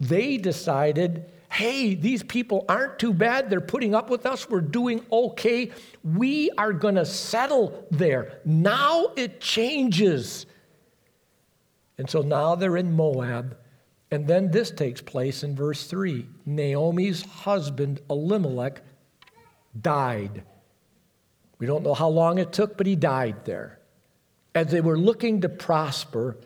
they 0.00 0.36
decided 0.36 1.30
hey, 1.50 1.94
these 1.94 2.22
people 2.22 2.64
aren't 2.68 2.98
too 2.98 3.12
bad. 3.12 3.50
They're 3.50 3.60
putting 3.60 3.94
up 3.94 4.10
with 4.10 4.26
us. 4.26 4.48
We're 4.48 4.60
doing 4.60 5.04
okay. 5.10 5.70
We 6.04 6.50
are 6.58 6.72
going 6.72 6.96
to 6.96 7.06
settle 7.06 7.86
there. 7.90 8.40
Now 8.44 9.12
it 9.16 9.40
changes. 9.40 10.46
And 11.96 12.08
so 12.08 12.22
now 12.22 12.54
they're 12.54 12.76
in 12.76 12.92
Moab. 12.92 13.56
And 14.10 14.26
then 14.26 14.50
this 14.50 14.70
takes 14.70 15.00
place 15.02 15.42
in 15.42 15.54
verse 15.54 15.86
3 15.86 16.26
Naomi's 16.46 17.22
husband, 17.22 18.00
Elimelech, 18.08 18.80
died. 19.78 20.44
We 21.58 21.66
don't 21.66 21.82
know 21.82 21.94
how 21.94 22.08
long 22.08 22.38
it 22.38 22.52
took, 22.52 22.76
but 22.76 22.86
he 22.86 22.94
died 22.94 23.44
there. 23.44 23.80
As 24.54 24.68
they 24.68 24.80
were 24.80 24.98
looking 24.98 25.40
to 25.42 25.48
prosper, 25.48 26.36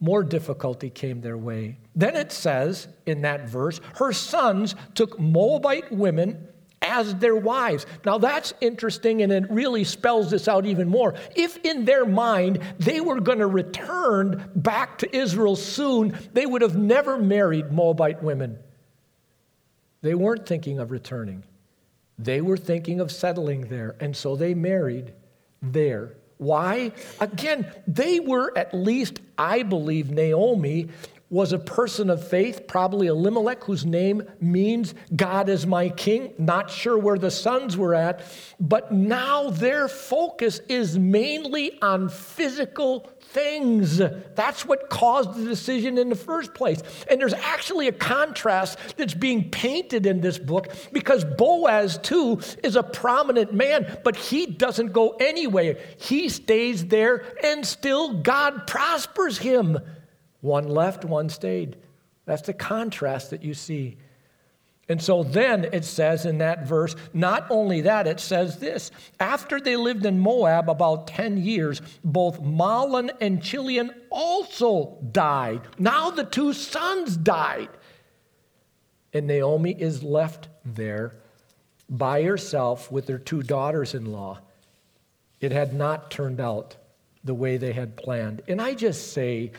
more 0.00 0.24
difficulty 0.24 0.90
came 0.90 1.20
their 1.20 1.38
way. 1.38 1.78
Then 1.96 2.14
it 2.14 2.30
says 2.30 2.88
in 3.06 3.22
that 3.22 3.48
verse, 3.48 3.80
her 3.96 4.12
sons 4.12 4.76
took 4.94 5.18
Moabite 5.18 5.90
women 5.90 6.46
as 6.82 7.14
their 7.16 7.34
wives. 7.34 7.86
Now 8.04 8.18
that's 8.18 8.52
interesting 8.60 9.22
and 9.22 9.32
it 9.32 9.50
really 9.50 9.82
spells 9.82 10.30
this 10.30 10.46
out 10.46 10.66
even 10.66 10.88
more. 10.88 11.14
If 11.34 11.56
in 11.64 11.86
their 11.86 12.04
mind 12.04 12.60
they 12.78 13.00
were 13.00 13.20
going 13.20 13.38
to 13.38 13.46
return 13.46 14.50
back 14.54 14.98
to 14.98 15.16
Israel 15.16 15.56
soon, 15.56 16.16
they 16.34 16.44
would 16.44 16.62
have 16.62 16.76
never 16.76 17.18
married 17.18 17.72
Moabite 17.72 18.22
women. 18.22 18.58
They 20.02 20.14
weren't 20.14 20.46
thinking 20.46 20.78
of 20.78 20.90
returning. 20.90 21.44
They 22.18 22.40
were 22.40 22.56
thinking 22.56 23.00
of 23.00 23.10
settling 23.10 23.62
there, 23.62 23.96
and 24.00 24.16
so 24.16 24.36
they 24.36 24.54
married 24.54 25.12
there. 25.60 26.14
Why? 26.38 26.92
Again, 27.20 27.70
they 27.86 28.20
were 28.20 28.56
at 28.56 28.72
least, 28.72 29.20
I 29.36 29.62
believe, 29.62 30.10
Naomi 30.10 30.88
was 31.28 31.52
a 31.52 31.58
person 31.58 32.08
of 32.08 32.26
faith, 32.26 32.68
probably 32.68 33.08
Elimelech, 33.08 33.64
whose 33.64 33.84
name 33.84 34.22
means 34.40 34.94
God 35.14 35.48
is 35.48 35.66
my 35.66 35.88
king. 35.88 36.32
Not 36.38 36.70
sure 36.70 36.96
where 36.96 37.18
the 37.18 37.32
sons 37.32 37.76
were 37.76 37.94
at, 37.94 38.22
but 38.60 38.92
now 38.92 39.50
their 39.50 39.88
focus 39.88 40.60
is 40.68 40.96
mainly 40.96 41.80
on 41.82 42.08
physical 42.10 43.10
things. 43.20 44.00
That's 44.36 44.64
what 44.64 44.88
caused 44.88 45.34
the 45.34 45.44
decision 45.44 45.98
in 45.98 46.08
the 46.10 46.14
first 46.14 46.54
place. 46.54 46.80
And 47.10 47.20
there's 47.20 47.34
actually 47.34 47.88
a 47.88 47.92
contrast 47.92 48.78
that's 48.96 49.14
being 49.14 49.50
painted 49.50 50.06
in 50.06 50.20
this 50.20 50.38
book 50.38 50.68
because 50.92 51.24
Boaz, 51.24 51.98
too, 51.98 52.40
is 52.62 52.76
a 52.76 52.84
prominent 52.84 53.52
man, 53.52 53.98
but 54.04 54.14
he 54.14 54.46
doesn't 54.46 54.92
go 54.92 55.16
anywhere. 55.18 55.76
He 55.98 56.28
stays 56.28 56.86
there 56.86 57.24
and 57.42 57.66
still 57.66 58.22
God 58.22 58.68
prospers 58.68 59.38
him. 59.38 59.78
One 60.40 60.68
left, 60.68 61.04
one 61.04 61.28
stayed. 61.28 61.76
That's 62.24 62.42
the 62.42 62.52
contrast 62.52 63.30
that 63.30 63.42
you 63.42 63.54
see. 63.54 63.96
And 64.88 65.02
so 65.02 65.24
then 65.24 65.66
it 65.72 65.84
says 65.84 66.26
in 66.26 66.38
that 66.38 66.66
verse, 66.66 66.94
not 67.12 67.46
only 67.50 67.80
that, 67.82 68.06
it 68.06 68.20
says 68.20 68.58
this 68.58 68.92
after 69.18 69.60
they 69.60 69.76
lived 69.76 70.06
in 70.06 70.20
Moab 70.20 70.70
about 70.70 71.08
10 71.08 71.38
years, 71.38 71.82
both 72.04 72.40
Mahlon 72.40 73.10
and 73.20 73.42
Chilion 73.42 73.90
also 74.10 74.98
died. 75.10 75.62
Now 75.78 76.10
the 76.10 76.24
two 76.24 76.52
sons 76.52 77.16
died. 77.16 77.68
And 79.12 79.26
Naomi 79.26 79.72
is 79.72 80.02
left 80.02 80.48
there 80.64 81.16
by 81.88 82.22
herself 82.22 82.92
with 82.92 83.08
her 83.08 83.18
two 83.18 83.42
daughters 83.42 83.94
in 83.94 84.12
law. 84.12 84.40
It 85.40 85.52
had 85.52 85.74
not 85.74 86.10
turned 86.10 86.40
out 86.40 86.76
the 87.24 87.34
way 87.34 87.56
they 87.56 87.72
had 87.72 87.96
planned. 87.96 88.42
And 88.46 88.60
I 88.60 88.74
just 88.74 89.12
say, 89.12 89.52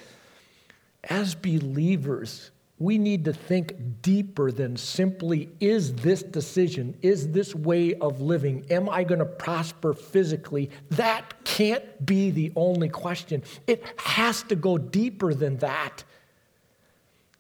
as 1.07 1.35
believers, 1.35 2.51
we 2.79 2.97
need 2.97 3.25
to 3.25 3.33
think 3.33 4.01
deeper 4.01 4.51
than 4.51 4.77
simply 4.77 5.49
is 5.59 5.95
this 5.95 6.21
decision, 6.21 6.95
is 7.01 7.31
this 7.31 7.55
way 7.55 7.95
of 7.95 8.21
living, 8.21 8.65
am 8.69 8.87
I 8.87 9.03
going 9.03 9.19
to 9.19 9.25
prosper 9.25 9.93
physically? 9.93 10.69
That 10.91 11.43
can't 11.43 12.05
be 12.05 12.29
the 12.29 12.51
only 12.55 12.89
question. 12.89 13.43
It 13.65 13.83
has 13.97 14.43
to 14.43 14.55
go 14.55 14.77
deeper 14.77 15.33
than 15.33 15.57
that. 15.57 16.03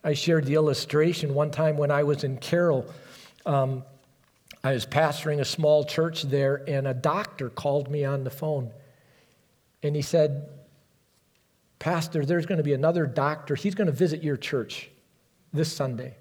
I 0.03 0.13
shared 0.13 0.45
the 0.45 0.55
illustration 0.55 1.33
one 1.33 1.51
time 1.51 1.77
when 1.77 1.91
I 1.91 2.03
was 2.03 2.23
in 2.23 2.37
Carroll. 2.37 2.91
Um, 3.45 3.83
I 4.63 4.71
was 4.71 4.85
pastoring 4.85 5.39
a 5.39 5.45
small 5.45 5.83
church 5.83 6.23
there, 6.23 6.63
and 6.67 6.87
a 6.87 6.93
doctor 6.93 7.49
called 7.49 7.91
me 7.91 8.05
on 8.05 8.23
the 8.23 8.29
phone. 8.29 8.71
And 9.83 9.95
he 9.95 10.01
said, 10.01 10.49
Pastor, 11.79 12.25
there's 12.25 12.45
going 12.45 12.57
to 12.57 12.63
be 12.63 12.73
another 12.73 13.05
doctor. 13.05 13.55
He's 13.55 13.75
going 13.75 13.87
to 13.87 13.93
visit 13.93 14.23
your 14.23 14.37
church 14.37 14.89
this 15.53 15.71
Sunday. 15.71 16.15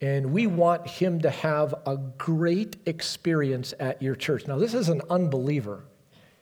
And 0.00 0.32
we 0.32 0.46
want 0.46 0.86
him 0.86 1.20
to 1.22 1.30
have 1.30 1.74
a 1.86 1.96
great 1.96 2.76
experience 2.86 3.74
at 3.80 4.00
your 4.00 4.14
church. 4.14 4.46
Now, 4.46 4.58
this 4.58 4.74
is 4.74 4.88
an 4.88 5.02
unbeliever. 5.10 5.84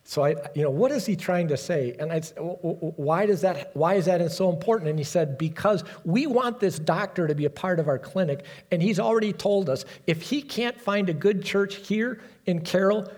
So 0.04 0.24
I, 0.24 0.36
you 0.54 0.62
know, 0.62 0.70
what 0.70 0.92
is 0.92 1.04
he 1.04 1.16
trying 1.16 1.48
to 1.48 1.56
say? 1.56 1.96
And 1.98 2.12
I, 2.12 2.20
why 2.20 3.26
does 3.26 3.40
that? 3.40 3.74
Why 3.74 3.94
is 3.94 4.04
that 4.04 4.30
so 4.30 4.50
important? 4.50 4.88
And 4.88 4.98
he 4.98 5.04
said, 5.04 5.36
because 5.36 5.82
we 6.04 6.28
want 6.28 6.60
this 6.60 6.78
doctor 6.78 7.26
to 7.26 7.34
be 7.34 7.46
a 7.46 7.50
part 7.50 7.80
of 7.80 7.88
our 7.88 7.98
clinic, 7.98 8.44
and 8.70 8.80
he's 8.80 9.00
already 9.00 9.32
told 9.32 9.68
us 9.68 9.84
if 10.06 10.22
he 10.22 10.42
can't 10.42 10.80
find 10.80 11.08
a 11.08 11.12
good 11.12 11.42
church 11.42 11.76
here 11.88 12.20
in 12.44 12.60
Carroll, 12.60 13.10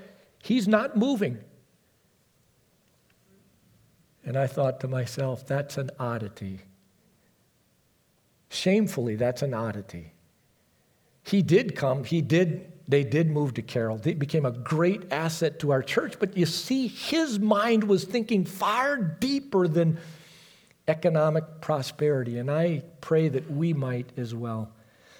he's 0.43 0.67
not 0.67 0.97
moving. 0.97 1.39
And 4.29 4.37
I 4.37 4.47
thought 4.47 4.81
to 4.81 4.89
myself, 4.89 5.47
that's 5.47 5.79
an 5.79 5.91
oddity. 5.99 6.61
Shamefully, 8.51 9.17
that's 9.17 9.41
an 9.41 9.55
oddity. 9.55 10.13
He 11.23 11.41
did 11.41 11.75
come, 11.75 12.05
he 12.05 12.21
did 12.21 12.71
they 12.87 13.05
did 13.05 13.31
move 13.31 13.55
to 13.55 13.63
Carroll. 13.63 13.97
They 13.97 14.13
became 14.13 14.45
a 14.45 14.51
great 14.51 15.13
asset 15.13 15.59
to 15.61 15.73
our 15.73 15.83
church. 15.83 16.19
But 16.19 16.37
you 16.37 16.45
see, 16.45 16.89
his 16.89 17.39
mind 17.39 17.85
was 17.85 18.05
thinking 18.05 18.45
far 18.45 18.97
deeper 18.99 19.67
than 19.67 19.99
economic 20.89 21.63
prosperity. 21.63 22.39
And 22.39 22.51
I 22.51 22.83
pray 23.01 23.29
that 23.29 23.51
we 23.51 23.73
might 23.73 24.11
as 24.19 24.35
well. 24.35 24.73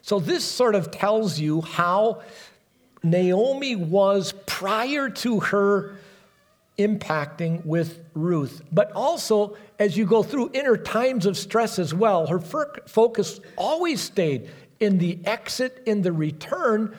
So, 0.03 0.19
this 0.19 0.45
sort 0.45 0.75
of 0.75 0.91
tells 0.91 1.39
you 1.39 1.63
how 1.63 2.23
Naomi 3.03 3.75
was 3.75 4.35
prior 4.45 5.09
to 5.11 5.41
her 5.41 5.97
impacting 6.79 7.65
with 7.67 8.01
Ruth. 8.15 8.63
But 8.73 8.93
also, 8.93 9.57
as 9.79 9.97
you 9.97 10.07
go 10.07 10.23
through 10.23 10.51
inner 10.55 10.77
times 10.77 11.27
of 11.27 11.37
stress 11.37 11.79
as 11.79 11.93
well, 11.93 12.27
her 12.29 12.39
focus 12.41 13.41
always 13.57 14.01
stayed 14.01 14.51
in 14.81 14.99
the 14.99 15.19
exit, 15.25 15.83
in 15.87 16.03
the 16.03 16.13
return. 16.13 16.97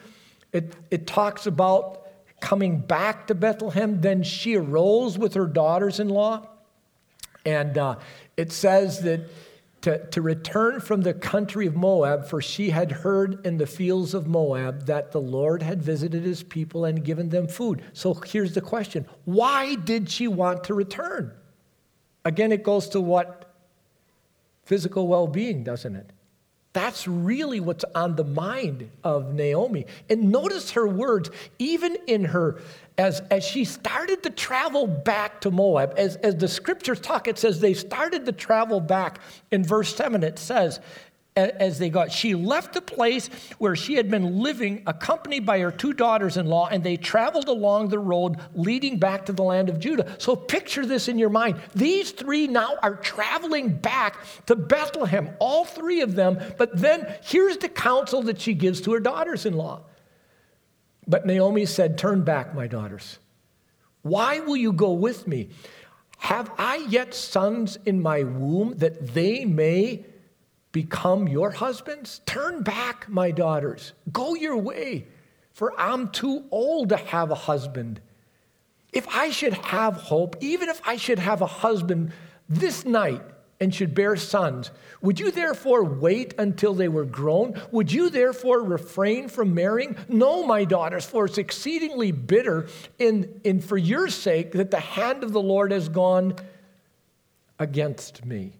It, 0.52 0.74
it 0.90 1.06
talks 1.06 1.46
about 1.46 2.06
coming 2.40 2.78
back 2.78 3.26
to 3.28 3.34
Bethlehem. 3.34 4.00
Then 4.00 4.22
she 4.22 4.56
arose 4.56 5.18
with 5.18 5.34
her 5.34 5.46
daughters 5.46 5.98
in 5.98 6.08
law. 6.08 6.46
And 7.46 7.78
uh, 7.78 7.96
it 8.36 8.52
says 8.52 9.00
that 9.00 9.22
to, 9.82 10.06
to 10.08 10.20
return 10.20 10.80
from 10.80 11.00
the 11.00 11.14
country 11.14 11.66
of 11.66 11.74
Moab, 11.74 12.26
for 12.26 12.42
she 12.42 12.70
had 12.70 12.92
heard 12.92 13.44
in 13.46 13.56
the 13.56 13.66
fields 13.66 14.12
of 14.12 14.26
Moab 14.26 14.86
that 14.86 15.12
the 15.12 15.20
Lord 15.20 15.62
had 15.62 15.82
visited 15.82 16.22
his 16.22 16.42
people 16.42 16.84
and 16.84 17.04
given 17.04 17.30
them 17.30 17.48
food. 17.48 17.82
So 17.92 18.14
here's 18.14 18.54
the 18.54 18.60
question 18.60 19.06
why 19.24 19.76
did 19.76 20.10
she 20.10 20.28
want 20.28 20.64
to 20.64 20.74
return? 20.74 21.32
Again, 22.24 22.52
it 22.52 22.62
goes 22.62 22.88
to 22.90 23.00
what? 23.00 23.54
Physical 24.64 25.08
well 25.08 25.26
being, 25.26 25.64
doesn't 25.64 25.96
it? 25.96 26.10
That's 26.72 27.08
really 27.08 27.58
what's 27.58 27.84
on 27.96 28.14
the 28.14 28.24
mind 28.24 28.90
of 29.02 29.34
Naomi. 29.34 29.86
And 30.08 30.30
notice 30.30 30.70
her 30.72 30.86
words, 30.86 31.28
even 31.58 31.96
in 32.06 32.24
her, 32.26 32.60
as, 32.96 33.20
as 33.30 33.44
she 33.44 33.64
started 33.64 34.22
to 34.22 34.30
travel 34.30 34.86
back 34.86 35.40
to 35.40 35.50
Moab, 35.50 35.94
as, 35.96 36.14
as 36.16 36.36
the 36.36 36.46
scriptures 36.46 37.00
talk, 37.00 37.26
it 37.26 37.38
says 37.38 37.58
they 37.58 37.74
started 37.74 38.24
to 38.26 38.32
travel 38.32 38.80
back. 38.80 39.18
In 39.50 39.64
verse 39.64 39.96
7, 39.96 40.22
it 40.22 40.38
says, 40.38 40.78
as 41.40 41.78
they 41.78 41.88
got. 41.88 42.12
She 42.12 42.34
left 42.34 42.74
the 42.74 42.80
place 42.80 43.28
where 43.58 43.74
she 43.74 43.94
had 43.94 44.10
been 44.10 44.40
living, 44.40 44.82
accompanied 44.86 45.46
by 45.46 45.60
her 45.60 45.70
two 45.70 45.92
daughters 45.92 46.36
in 46.36 46.46
law, 46.46 46.68
and 46.68 46.82
they 46.84 46.96
traveled 46.96 47.48
along 47.48 47.88
the 47.88 47.98
road 47.98 48.36
leading 48.54 48.98
back 48.98 49.26
to 49.26 49.32
the 49.32 49.42
land 49.42 49.68
of 49.68 49.78
Judah. 49.78 50.14
So 50.18 50.36
picture 50.36 50.86
this 50.86 51.08
in 51.08 51.18
your 51.18 51.30
mind. 51.30 51.60
These 51.74 52.12
three 52.12 52.46
now 52.46 52.76
are 52.82 52.96
traveling 52.96 53.70
back 53.70 54.16
to 54.46 54.56
Bethlehem, 54.56 55.30
all 55.38 55.64
three 55.64 56.00
of 56.00 56.14
them. 56.14 56.38
But 56.58 56.76
then 56.78 57.14
here's 57.22 57.56
the 57.56 57.68
counsel 57.68 58.22
that 58.22 58.40
she 58.40 58.54
gives 58.54 58.80
to 58.82 58.92
her 58.92 59.00
daughters 59.00 59.46
in 59.46 59.54
law. 59.54 59.82
But 61.06 61.26
Naomi 61.26 61.66
said, 61.66 61.98
Turn 61.98 62.22
back, 62.22 62.54
my 62.54 62.66
daughters. 62.66 63.18
Why 64.02 64.40
will 64.40 64.56
you 64.56 64.72
go 64.72 64.92
with 64.92 65.26
me? 65.26 65.50
Have 66.18 66.52
I 66.58 66.86
yet 66.88 67.14
sons 67.14 67.78
in 67.86 68.02
my 68.02 68.22
womb 68.22 68.74
that 68.76 69.14
they 69.14 69.44
may 69.44 70.04
become 70.72 71.28
your 71.28 71.50
husbands? 71.50 72.20
Turn 72.26 72.62
back, 72.62 73.08
my 73.08 73.30
daughters. 73.30 73.92
Go 74.12 74.34
your 74.34 74.56
way, 74.56 75.06
for 75.52 75.78
I'm 75.78 76.10
too 76.10 76.44
old 76.50 76.90
to 76.90 76.96
have 76.96 77.30
a 77.30 77.34
husband. 77.34 78.00
If 78.92 79.06
I 79.08 79.30
should 79.30 79.54
have 79.54 79.94
hope, 79.94 80.36
even 80.40 80.68
if 80.68 80.80
I 80.86 80.96
should 80.96 81.18
have 81.18 81.42
a 81.42 81.46
husband 81.46 82.12
this 82.48 82.84
night 82.84 83.22
and 83.60 83.74
should 83.74 83.94
bear 83.94 84.16
sons, 84.16 84.70
would 85.02 85.20
you 85.20 85.30
therefore 85.30 85.84
wait 85.84 86.34
until 86.38 86.74
they 86.74 86.88
were 86.88 87.04
grown? 87.04 87.60
Would 87.70 87.92
you 87.92 88.10
therefore 88.10 88.62
refrain 88.62 89.28
from 89.28 89.54
marrying? 89.54 89.96
No, 90.08 90.46
my 90.46 90.64
daughters, 90.64 91.04
for 91.04 91.26
it's 91.26 91.38
exceedingly 91.38 92.10
bitter 92.10 92.68
in, 92.98 93.40
in 93.44 93.60
for 93.60 93.76
your 93.76 94.08
sake 94.08 94.52
that 94.52 94.70
the 94.70 94.80
hand 94.80 95.22
of 95.22 95.32
the 95.32 95.42
Lord 95.42 95.72
has 95.72 95.88
gone 95.88 96.34
against 97.58 98.24
me. 98.24 98.54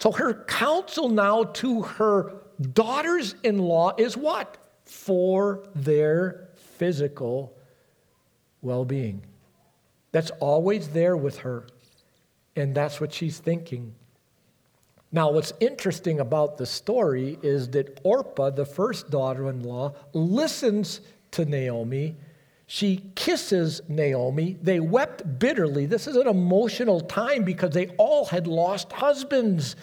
So 0.00 0.12
her 0.12 0.34
counsel 0.44 1.08
now 1.08 1.44
to 1.44 1.82
her 1.82 2.32
daughters 2.72 3.34
in 3.42 3.58
law 3.58 3.92
is 3.98 4.16
what? 4.16 4.56
For 4.84 5.64
their 5.74 6.48
physical 6.56 7.56
well 8.62 8.84
being. 8.84 9.22
That's 10.12 10.30
always 10.40 10.88
there 10.88 11.16
with 11.16 11.38
her. 11.38 11.66
And 12.56 12.74
that's 12.74 13.00
what 13.00 13.12
she's 13.12 13.38
thinking. 13.38 13.94
Now, 15.12 15.30
what's 15.30 15.52
interesting 15.60 16.20
about 16.20 16.56
the 16.56 16.66
story 16.66 17.38
is 17.42 17.68
that 17.70 18.00
Orpah, 18.04 18.50
the 18.50 18.64
first 18.64 19.10
daughter 19.10 19.48
in 19.50 19.62
law, 19.62 19.94
listens 20.12 21.00
to 21.32 21.44
Naomi. 21.44 22.16
She 22.72 23.02
kisses 23.16 23.82
Naomi. 23.88 24.56
They 24.62 24.78
wept 24.78 25.40
bitterly. 25.40 25.86
This 25.86 26.06
is 26.06 26.14
an 26.14 26.28
emotional 26.28 27.00
time 27.00 27.42
because 27.42 27.72
they 27.72 27.88
all 27.98 28.26
had 28.26 28.46
lost 28.46 28.92
husbands 28.92 29.74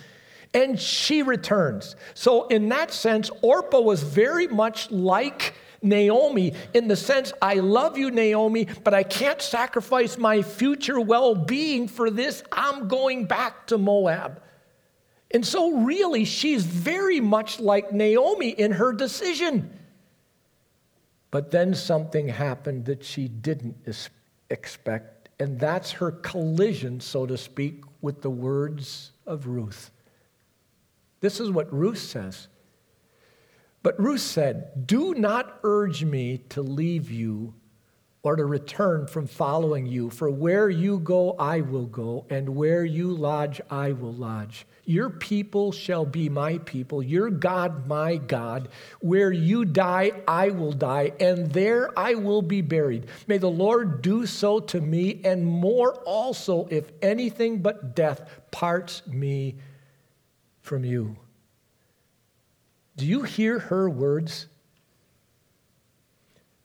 and 0.54 0.80
she 0.80 1.21
returns. 1.21 1.97
So, 2.13 2.47
in 2.47 2.69
that 2.69 2.93
sense, 2.93 3.30
Orpah 3.41 3.82
was 3.82 4.04
very 4.04 4.47
much 4.47 4.89
like 4.89 5.56
Naomi 5.82 6.54
in 6.73 6.88
the 6.88 6.95
sense, 6.95 7.34
I 7.41 7.56
love 7.56 7.97
you, 7.97 8.10
Naomi, 8.10 8.69
but 8.86 8.93
I 8.93 9.04
can't 9.04 9.41
sacrifice 9.41 10.17
my 10.17 10.41
future 10.41 11.02
well 11.02 11.36
being 11.36 11.89
for 11.89 12.10
this. 12.10 12.41
I'm 12.54 12.88
going 12.88 13.26
back 13.26 13.67
to 13.67 13.78
Moab. 13.78 14.41
And 15.32 15.45
so, 15.45 15.80
really, 15.80 16.23
she's 16.23 16.63
very 16.63 17.19
much 17.19 17.60
like 17.60 17.91
Naomi 17.91 18.52
in 18.52 18.71
her 18.71 18.93
decision. 18.93 19.78
But 21.32 21.52
then 21.52 21.74
something 21.74 22.30
happened 22.30 22.86
that 22.86 23.04
she 23.04 23.28
didn't 23.28 23.76
expect, 24.50 25.30
and 25.40 25.60
that's 25.60 25.92
her 25.94 26.12
collision, 26.12 27.00
so 27.00 27.26
to 27.26 27.38
speak, 27.38 27.84
with 28.02 28.22
the 28.22 28.30
words 28.30 29.12
of 29.26 29.48
Ruth. 29.48 29.92
This 31.20 31.40
is 31.40 31.52
what 31.52 31.72
Ruth 31.74 31.98
says. 31.98 32.48
But 33.84 34.00
Ruth 34.00 34.22
said, 34.22 34.88
Do 34.88 35.13
not 35.13 35.60
urge 35.63 36.04
me 36.04 36.38
to 36.50 36.62
leave 36.62 37.12
you 37.12 37.54
or 38.28 38.36
to 38.36 38.44
return 38.44 39.08
from 39.08 39.26
following 39.26 39.86
you, 39.86 40.10
for 40.10 40.30
where 40.30 40.70
you 40.70 41.00
go, 41.00 41.32
I 41.40 41.62
will 41.62 41.86
go, 41.86 42.26
and 42.30 42.58
where 42.58 42.84
you 42.84 43.08
lodge, 43.13 43.62
I 43.72 43.94
will 43.94 44.12
lodge. 44.12 44.68
Your 44.84 45.10
people 45.10 45.72
shall 45.72 46.04
be 46.04 46.28
my 46.28 46.58
people, 46.58 47.02
your 47.02 47.30
God, 47.30 47.88
my 47.88 48.18
God. 48.18 48.68
Where 49.00 49.32
you 49.32 49.63
die, 49.63 50.12
I 50.28 50.50
will 50.50 50.74
die, 50.74 51.13
and 51.22 51.54
there 51.54 51.98
I 51.98 52.16
will 52.16 52.42
be 52.42 52.60
buried. 52.60 53.06
May 53.28 53.38
the 53.38 53.50
Lord 53.50 54.02
do 54.02 54.26
so 54.26 54.60
to 54.60 54.82
me, 54.82 55.22
and 55.24 55.46
more 55.46 55.94
also, 56.04 56.68
if 56.70 56.92
anything 57.02 57.62
but 57.62 57.96
death 57.96 58.30
parts 58.52 59.08
me 59.08 59.56
from 60.60 60.84
you. 60.84 61.16
Do 62.98 63.06
you 63.06 63.22
hear 63.22 63.60
her 63.60 63.90
words? 63.90 64.48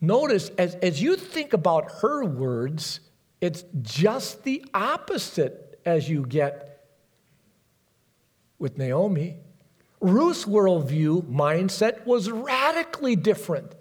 Notice, 0.03 0.51
as, 0.59 0.75
as 0.77 1.01
you 1.01 1.17
think 1.17 1.53
about 1.53 1.91
her 2.03 2.25
words, 2.25 2.99
it's 3.41 3.65
just 3.81 4.43
the 4.43 4.65
opposite 4.75 5.81
as 5.87 6.11
you 6.11 6.27
get 6.27 6.87
with 8.59 8.77
Naomi. 8.77 9.37
Ruth's 10.01 10.45
worldview 10.45 11.23
mindset 11.31 12.05
was 12.05 12.29
radically 12.31 13.15
different 13.15 13.77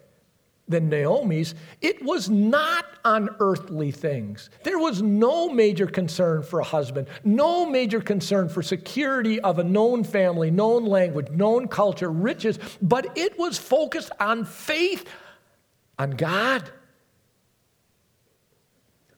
than 0.68 0.90
Naomi's, 0.90 1.54
it 1.82 2.04
was 2.04 2.30
not 2.30 2.86
on 3.04 3.30
earthly 3.40 3.92
things. 3.92 4.50
There 4.64 4.80
was 4.80 5.02
no 5.02 5.50
major 5.50 5.88
concern 5.88 6.44
for 6.44 6.60
a 6.60 6.64
husband, 6.64 7.08
no 7.24 7.66
major 7.66 8.00
concern 8.00 8.48
for 8.48 8.62
security 8.62 9.40
of 9.42 9.60
a 9.60 9.64
known 9.64 10.04
family, 10.04 10.50
known 10.50 10.86
language, 10.86 11.30
known 11.30 11.68
culture, 11.68 12.10
riches, 12.10 12.58
but 12.82 13.18
it 13.18 13.38
was 13.38 13.58
focused 13.58 14.12
on 14.20 14.46
faith, 14.46 15.06
on 15.98 16.12
God. 16.12 16.70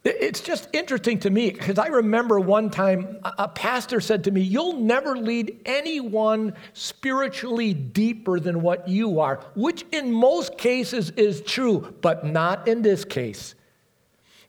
It's 0.03 0.41
just 0.41 0.67
interesting 0.73 1.19
to 1.19 1.29
me 1.29 1.51
because 1.51 1.77
I 1.77 1.87
remember 1.87 2.37
one 2.37 2.69
time 2.69 3.19
a 3.23 3.47
pastor 3.47 4.01
said 4.01 4.25
to 4.25 4.31
me, 4.31 4.41
You'll 4.41 4.79
never 4.79 5.15
lead 5.15 5.61
anyone 5.65 6.55
spiritually 6.73 7.73
deeper 7.73 8.39
than 8.39 8.61
what 8.61 8.87
you 8.89 9.21
are, 9.21 9.39
which 9.55 9.85
in 9.93 10.11
most 10.11 10.57
cases 10.57 11.11
is 11.11 11.41
true, 11.41 11.95
but 12.01 12.25
not 12.25 12.67
in 12.67 12.81
this 12.81 13.05
case. 13.05 13.55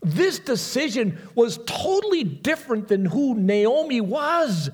This 0.03 0.41
decision 0.41 1.19
was 1.37 1.59
totally 1.67 2.25
different 2.25 2.89
than 2.89 3.05
who 3.05 3.35
Naomi 3.37 4.01
was. 4.01 4.71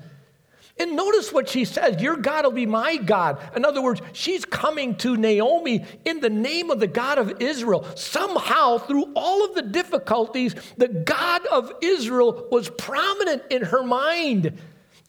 And 0.79 0.95
notice 0.95 1.31
what 1.31 1.49
she 1.49 1.65
says 1.65 2.01
Your 2.01 2.15
God 2.15 2.45
will 2.45 2.51
be 2.51 2.65
my 2.65 2.97
God. 2.97 3.39
In 3.55 3.65
other 3.65 3.81
words, 3.81 4.01
she's 4.13 4.45
coming 4.45 4.95
to 4.97 5.17
Naomi 5.17 5.85
in 6.05 6.19
the 6.19 6.29
name 6.29 6.71
of 6.71 6.79
the 6.79 6.87
God 6.87 7.17
of 7.17 7.41
Israel. 7.41 7.85
Somehow, 7.95 8.77
through 8.77 9.11
all 9.15 9.45
of 9.45 9.55
the 9.55 9.61
difficulties, 9.61 10.55
the 10.77 10.87
God 10.87 11.45
of 11.47 11.71
Israel 11.81 12.47
was 12.51 12.69
prominent 12.69 13.43
in 13.49 13.63
her 13.63 13.83
mind. 13.83 14.57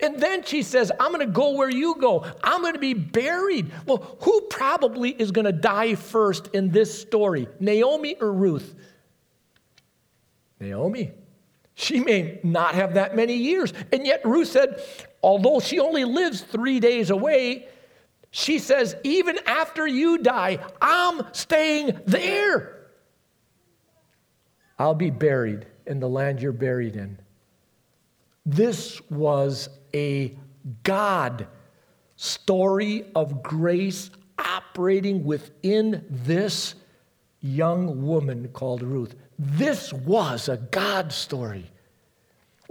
And 0.01 0.18
then 0.18 0.42
she 0.42 0.64
says, 0.64 0.90
I'm 0.98 1.12
going 1.12 1.25
to 1.25 1.33
go 1.33 1.53
where 1.53 1.70
you 1.70 1.94
go. 1.94 2.27
I'm 2.42 2.61
going 2.61 2.75
to 2.75 2.81
be 2.81 2.92
buried. 2.94 3.70
Well, 3.87 4.16
who 4.22 4.40
probably 4.51 5.11
is 5.11 5.31
going 5.31 5.44
to 5.44 5.53
die 5.53 5.94
first 5.94 6.48
in 6.48 6.70
this 6.70 7.01
story, 7.01 7.46
Naomi 7.61 8.16
or 8.20 8.33
Ruth? 8.33 8.75
Naomi. 10.59 11.12
She 11.83 11.99
may 11.99 12.38
not 12.45 12.77
have 12.77 12.95
that 12.95 13.16
many 13.16 13.35
years. 13.35 13.73
And 13.92 14.07
yet, 14.07 14.25
Ruth 14.25 14.49
said, 14.49 14.81
although 15.21 15.59
she 15.59 15.81
only 15.81 16.05
lives 16.05 16.40
three 16.40 16.79
days 16.79 17.11
away, 17.11 17.66
she 18.31 18.61
says, 18.61 18.95
even 19.03 19.37
after 19.47 19.85
you 19.85 20.18
die, 20.18 20.59
I'm 20.81 21.23
staying 21.33 21.99
there. 22.07 22.87
I'll 24.79 24.95
be 24.95 25.11
buried 25.11 25.66
in 25.85 25.99
the 25.99 26.09
land 26.09 26.40
you're 26.40 26.53
buried 26.53 26.95
in. 26.95 27.18
This 28.47 29.01
was 29.11 29.68
a 29.92 30.38
God 30.85 31.49
story 32.14 33.07
of 33.16 33.42
grace 33.42 34.11
operating 34.38 35.25
within 35.25 36.05
this 36.09 36.77
young 37.40 38.07
woman 38.07 38.49
called 38.53 38.83
Ruth. 38.83 39.16
This 39.37 39.92
was 39.92 40.49
a 40.49 40.57
God 40.57 41.12
story, 41.12 41.71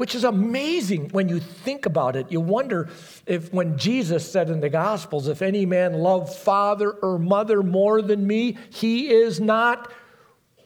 which 0.01 0.15
is 0.15 0.23
amazing 0.23 1.09
when 1.09 1.29
you 1.29 1.39
think 1.39 1.85
about 1.85 2.15
it. 2.15 2.31
You 2.31 2.41
wonder 2.41 2.89
if, 3.27 3.53
when 3.53 3.77
Jesus 3.77 4.31
said 4.31 4.49
in 4.49 4.59
the 4.59 4.67
Gospels, 4.67 5.27
if 5.27 5.43
any 5.43 5.63
man 5.63 5.93
love 5.93 6.35
father 6.35 6.89
or 6.89 7.19
mother 7.19 7.61
more 7.61 8.01
than 8.01 8.25
me, 8.25 8.57
he 8.71 9.11
is 9.11 9.39
not 9.39 9.91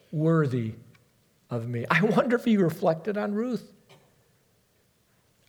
worthy 0.09 0.75
of 1.49 1.67
me. 1.67 1.85
I 1.91 2.01
wonder 2.05 2.37
if 2.37 2.45
he 2.45 2.55
reflected 2.55 3.17
on 3.17 3.33
Ruth. 3.33 3.73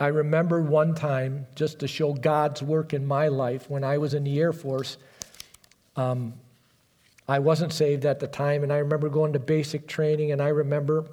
I 0.00 0.08
remember 0.08 0.60
one 0.60 0.96
time, 0.96 1.46
just 1.54 1.78
to 1.78 1.86
show 1.86 2.12
God's 2.12 2.64
work 2.64 2.92
in 2.92 3.06
my 3.06 3.28
life, 3.28 3.70
when 3.70 3.84
I 3.84 3.98
was 3.98 4.14
in 4.14 4.24
the 4.24 4.36
Air 4.40 4.52
Force, 4.52 4.96
um, 5.94 6.34
I 7.28 7.38
wasn't 7.38 7.72
saved 7.72 8.04
at 8.04 8.18
the 8.18 8.26
time, 8.26 8.64
and 8.64 8.72
I 8.72 8.78
remember 8.78 9.08
going 9.08 9.34
to 9.34 9.38
basic 9.38 9.86
training, 9.86 10.32
and 10.32 10.42
I 10.42 10.48
remember 10.48 11.04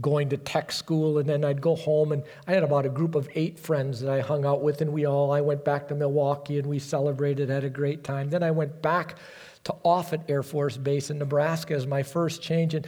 going 0.00 0.28
to 0.30 0.36
tech 0.36 0.72
school, 0.72 1.18
and 1.18 1.28
then 1.28 1.44
I'd 1.44 1.60
go 1.60 1.76
home, 1.76 2.12
and 2.12 2.22
I 2.46 2.52
had 2.52 2.62
about 2.62 2.86
a 2.86 2.88
group 2.88 3.14
of 3.14 3.28
eight 3.34 3.58
friends 3.58 4.00
that 4.00 4.10
I 4.10 4.20
hung 4.20 4.44
out 4.44 4.62
with, 4.62 4.80
and 4.80 4.92
we 4.92 5.06
all, 5.06 5.32
I 5.32 5.40
went 5.40 5.64
back 5.64 5.88
to 5.88 5.94
Milwaukee, 5.94 6.58
and 6.58 6.66
we 6.66 6.78
celebrated, 6.78 7.48
had 7.48 7.64
a 7.64 7.70
great 7.70 8.04
time. 8.04 8.30
Then 8.30 8.42
I 8.42 8.50
went 8.50 8.82
back 8.82 9.16
to 9.64 9.74
Offutt 9.84 10.22
Air 10.28 10.42
Force 10.42 10.76
Base 10.76 11.10
in 11.10 11.18
Nebraska 11.18 11.74
as 11.74 11.86
my 11.86 12.02
first 12.02 12.42
change, 12.42 12.74
and 12.74 12.86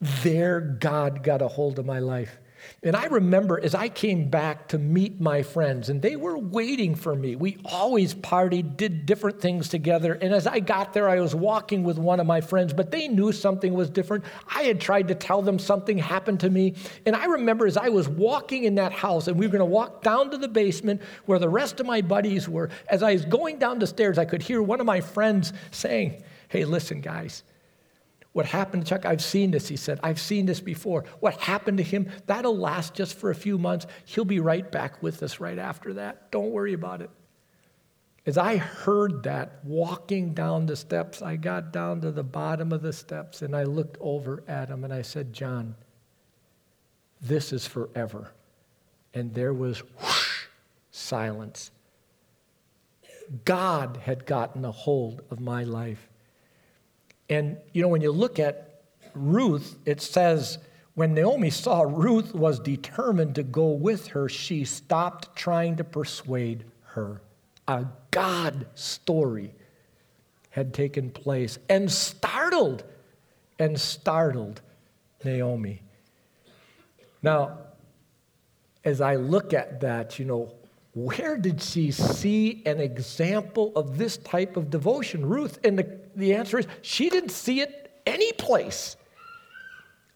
there 0.00 0.60
God 0.60 1.22
got 1.22 1.42
a 1.42 1.48
hold 1.48 1.78
of 1.78 1.86
my 1.86 1.98
life. 1.98 2.38
And 2.82 2.96
I 2.96 3.06
remember 3.06 3.60
as 3.60 3.74
I 3.74 3.88
came 3.88 4.28
back 4.28 4.68
to 4.68 4.78
meet 4.78 5.20
my 5.20 5.42
friends, 5.42 5.88
and 5.88 6.00
they 6.00 6.16
were 6.16 6.38
waiting 6.38 6.94
for 6.94 7.14
me. 7.14 7.36
We 7.36 7.58
always 7.64 8.14
partied, 8.14 8.76
did 8.76 9.06
different 9.06 9.40
things 9.40 9.68
together. 9.68 10.14
And 10.14 10.34
as 10.34 10.46
I 10.46 10.60
got 10.60 10.92
there, 10.92 11.08
I 11.08 11.20
was 11.20 11.34
walking 11.34 11.84
with 11.84 11.98
one 11.98 12.20
of 12.20 12.26
my 12.26 12.40
friends, 12.40 12.72
but 12.72 12.90
they 12.90 13.08
knew 13.08 13.32
something 13.32 13.74
was 13.74 13.90
different. 13.90 14.24
I 14.48 14.62
had 14.62 14.80
tried 14.80 15.08
to 15.08 15.14
tell 15.14 15.42
them 15.42 15.58
something 15.58 15.98
happened 15.98 16.40
to 16.40 16.50
me. 16.50 16.74
And 17.06 17.14
I 17.14 17.26
remember 17.26 17.66
as 17.66 17.76
I 17.76 17.88
was 17.88 18.08
walking 18.08 18.64
in 18.64 18.76
that 18.76 18.92
house, 18.92 19.28
and 19.28 19.38
we 19.38 19.46
were 19.46 19.52
going 19.52 19.60
to 19.60 19.64
walk 19.64 20.02
down 20.02 20.30
to 20.30 20.38
the 20.38 20.48
basement 20.48 21.02
where 21.26 21.38
the 21.38 21.48
rest 21.48 21.80
of 21.80 21.86
my 21.86 22.00
buddies 22.00 22.48
were, 22.48 22.70
as 22.88 23.02
I 23.02 23.12
was 23.12 23.24
going 23.24 23.58
down 23.58 23.78
the 23.78 23.86
stairs, 23.86 24.18
I 24.18 24.24
could 24.24 24.42
hear 24.42 24.62
one 24.62 24.80
of 24.80 24.86
my 24.86 25.00
friends 25.00 25.52
saying, 25.70 26.22
Hey, 26.48 26.64
listen, 26.64 27.00
guys. 27.00 27.44
What 28.32 28.46
happened 28.46 28.86
to 28.86 28.88
Chuck? 28.88 29.04
I've 29.04 29.22
seen 29.22 29.50
this, 29.50 29.68
he 29.68 29.76
said. 29.76 29.98
I've 30.02 30.20
seen 30.20 30.46
this 30.46 30.60
before. 30.60 31.04
What 31.18 31.34
happened 31.40 31.78
to 31.78 31.84
him? 31.84 32.08
That'll 32.26 32.56
last 32.56 32.94
just 32.94 33.18
for 33.18 33.30
a 33.30 33.34
few 33.34 33.58
months. 33.58 33.86
He'll 34.04 34.24
be 34.24 34.38
right 34.38 34.70
back 34.70 35.02
with 35.02 35.22
us 35.22 35.40
right 35.40 35.58
after 35.58 35.94
that. 35.94 36.30
Don't 36.30 36.50
worry 36.50 36.72
about 36.72 37.02
it. 37.02 37.10
As 38.26 38.38
I 38.38 38.58
heard 38.58 39.24
that 39.24 39.64
walking 39.64 40.34
down 40.34 40.66
the 40.66 40.76
steps, 40.76 41.22
I 41.22 41.36
got 41.36 41.72
down 41.72 42.02
to 42.02 42.12
the 42.12 42.22
bottom 42.22 42.70
of 42.72 42.82
the 42.82 42.92
steps 42.92 43.42
and 43.42 43.56
I 43.56 43.64
looked 43.64 43.96
over 44.00 44.44
at 44.46 44.68
him 44.68 44.84
and 44.84 44.92
I 44.92 45.02
said, 45.02 45.32
John, 45.32 45.74
this 47.20 47.52
is 47.52 47.66
forever. 47.66 48.32
And 49.14 49.34
there 49.34 49.54
was 49.54 49.80
whoosh, 49.80 50.44
silence. 50.90 51.70
God 53.44 53.96
had 54.04 54.26
gotten 54.26 54.64
a 54.64 54.70
hold 54.70 55.22
of 55.30 55.40
my 55.40 55.64
life. 55.64 56.09
And, 57.30 57.56
you 57.72 57.80
know, 57.80 57.88
when 57.88 58.02
you 58.02 58.10
look 58.10 58.38
at 58.38 58.82
Ruth, 59.14 59.78
it 59.86 60.02
says, 60.02 60.58
when 60.94 61.14
Naomi 61.14 61.50
saw 61.50 61.82
Ruth 61.82 62.34
was 62.34 62.58
determined 62.58 63.36
to 63.36 63.42
go 63.42 63.70
with 63.70 64.08
her, 64.08 64.28
she 64.28 64.64
stopped 64.64 65.34
trying 65.36 65.76
to 65.76 65.84
persuade 65.84 66.64
her. 66.82 67.22
A 67.68 67.86
God 68.10 68.66
story 68.74 69.54
had 70.50 70.74
taken 70.74 71.10
place 71.10 71.58
and 71.68 71.90
startled 71.90 72.82
and 73.58 73.80
startled 73.80 74.60
Naomi. 75.24 75.82
Now, 77.22 77.58
as 78.84 79.00
I 79.00 79.14
look 79.16 79.54
at 79.54 79.80
that, 79.80 80.18
you 80.18 80.24
know, 80.24 80.52
where 80.94 81.36
did 81.36 81.62
she 81.62 81.92
see 81.92 82.62
an 82.66 82.80
example 82.80 83.72
of 83.76 83.96
this 83.96 84.16
type 84.16 84.56
of 84.56 84.70
devotion? 84.70 85.24
Ruth, 85.24 85.58
in 85.62 85.76
the, 85.76 85.99
the 86.14 86.34
answer 86.34 86.58
is 86.58 86.66
she 86.82 87.10
didn't 87.10 87.30
see 87.30 87.60
it 87.60 88.00
any 88.06 88.32
place 88.32 88.96